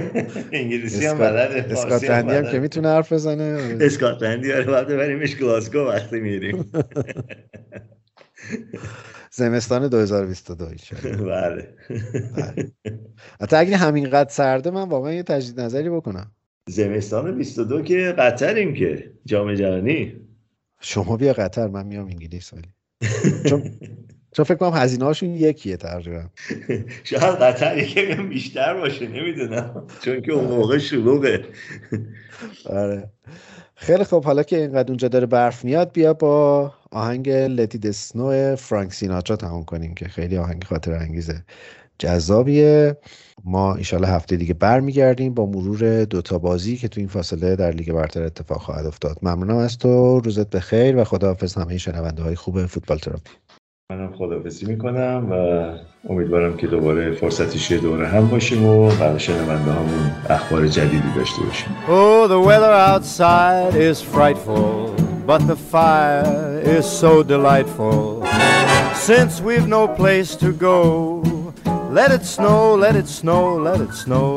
[0.51, 3.77] انگلیسی هم بلده اسکاتلندی هم که می‌تونه حرف بزنه.
[3.81, 6.71] اسکاتلندی آره باید ببریمش گلاسگو وقتی میریم.
[9.31, 10.65] زمستان 2022
[11.25, 11.75] بله.
[13.41, 16.31] حتی اگه همینقدر سرده من واقعا یه تجدید نظری بکنم.
[16.69, 20.15] زمستان 22 که قطریم که جام جهانی.
[20.81, 22.73] شما بیا قطر من میام انگلیس ولی.
[23.49, 23.63] چون
[24.31, 26.23] چون فکر کنم هزینه هاشون یکیه تقریبا.
[27.03, 29.87] شاید قطر یکم بیشتر باشه نمی‌دونم.
[30.01, 31.45] چون که اون موقع شلوغه.
[32.65, 33.09] آره.
[33.75, 38.93] خیلی خب حالا که اینقدر اونجا داره برف میاد بیا با آهنگ لتی دسنو فرانک
[38.93, 41.43] سیناترا تمام کنیم که خیلی آهنگ خاطر انگیزه
[41.99, 42.97] جذابیه.
[43.43, 47.91] ما ایشالا هفته دیگه برمیگردیم با مرور دوتا بازی که تو این فاصله در لیگ
[47.91, 49.17] برتر اتفاق خواهد افتاد.
[49.21, 50.19] ممنونم از تو.
[50.19, 51.57] روزت بخیر و خداحافظ.
[51.57, 53.31] همه شنونده های خوب فوتبال تراپی
[53.91, 55.65] منم خدافزی می‌کنم و
[56.09, 61.67] امیدوارم که دوباره فرصتی دوره هم باشیم و برای شنونده همون اخبار جدیدی داشته باشیم
[61.87, 64.95] Oh, the weather outside is frightful
[65.27, 68.03] But the fire is so delightful
[68.93, 70.83] Since we've no place to go
[71.99, 74.29] Let it snow, let it snow, let it snow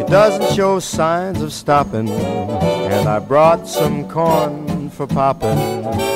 [0.00, 2.08] It doesn't show signs of stopping
[2.94, 4.54] And I brought some corn
[4.96, 6.15] for popping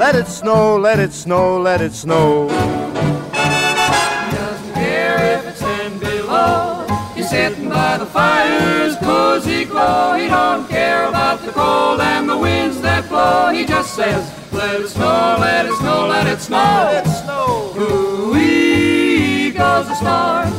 [0.00, 2.48] Let it snow, let it snow, let it snow.
[2.48, 2.54] He
[4.34, 6.86] doesn't care if it's ten below.
[7.14, 10.14] He's sitting by the fire's cozy glow.
[10.14, 13.52] He don't care about the cold and the winds that blow.
[13.52, 14.24] He just says,
[14.54, 16.56] let it snow, let it snow, let it snow.
[16.56, 17.74] Let it snow.
[17.78, 20.50] Ooh-wee goes the storm.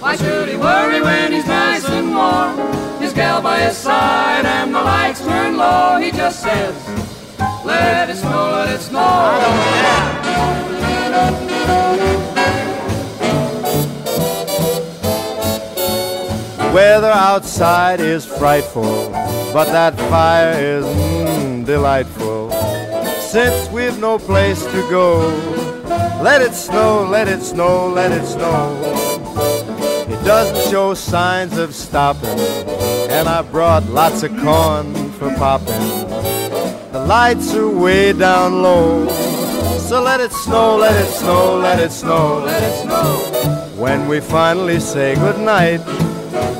[0.00, 3.00] Why should he worry when he's nice and warm?
[3.00, 6.00] His gal by his side and the lights turn low.
[6.00, 6.74] He just says,
[7.70, 8.98] let it snow, let it snow.
[9.00, 10.10] I don't care.
[16.74, 19.10] Weather outside is frightful,
[19.52, 22.52] but that fire is mm, delightful.
[23.20, 25.18] Since we've no place to go,
[26.22, 28.80] let it snow, let it snow, let it snow.
[30.08, 32.38] It doesn't show signs of stopping,
[33.10, 36.09] and I brought lots of corn for popping.
[37.10, 39.08] Lights are way down low,
[39.78, 43.72] so let it snow, let it snow, let it snow, let it snow.
[43.76, 45.80] When we finally say goodnight,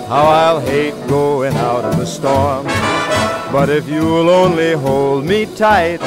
[0.09, 2.67] how I'll hate going out in the storm.
[3.53, 6.01] But if you'll only hold me tight,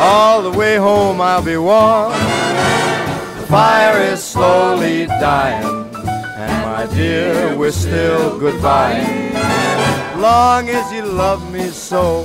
[0.00, 2.10] all the way home I'll be warm.
[2.10, 8.98] The fire is slowly dying, and my dear, we're still goodbye.
[10.16, 12.24] Long as you love me so,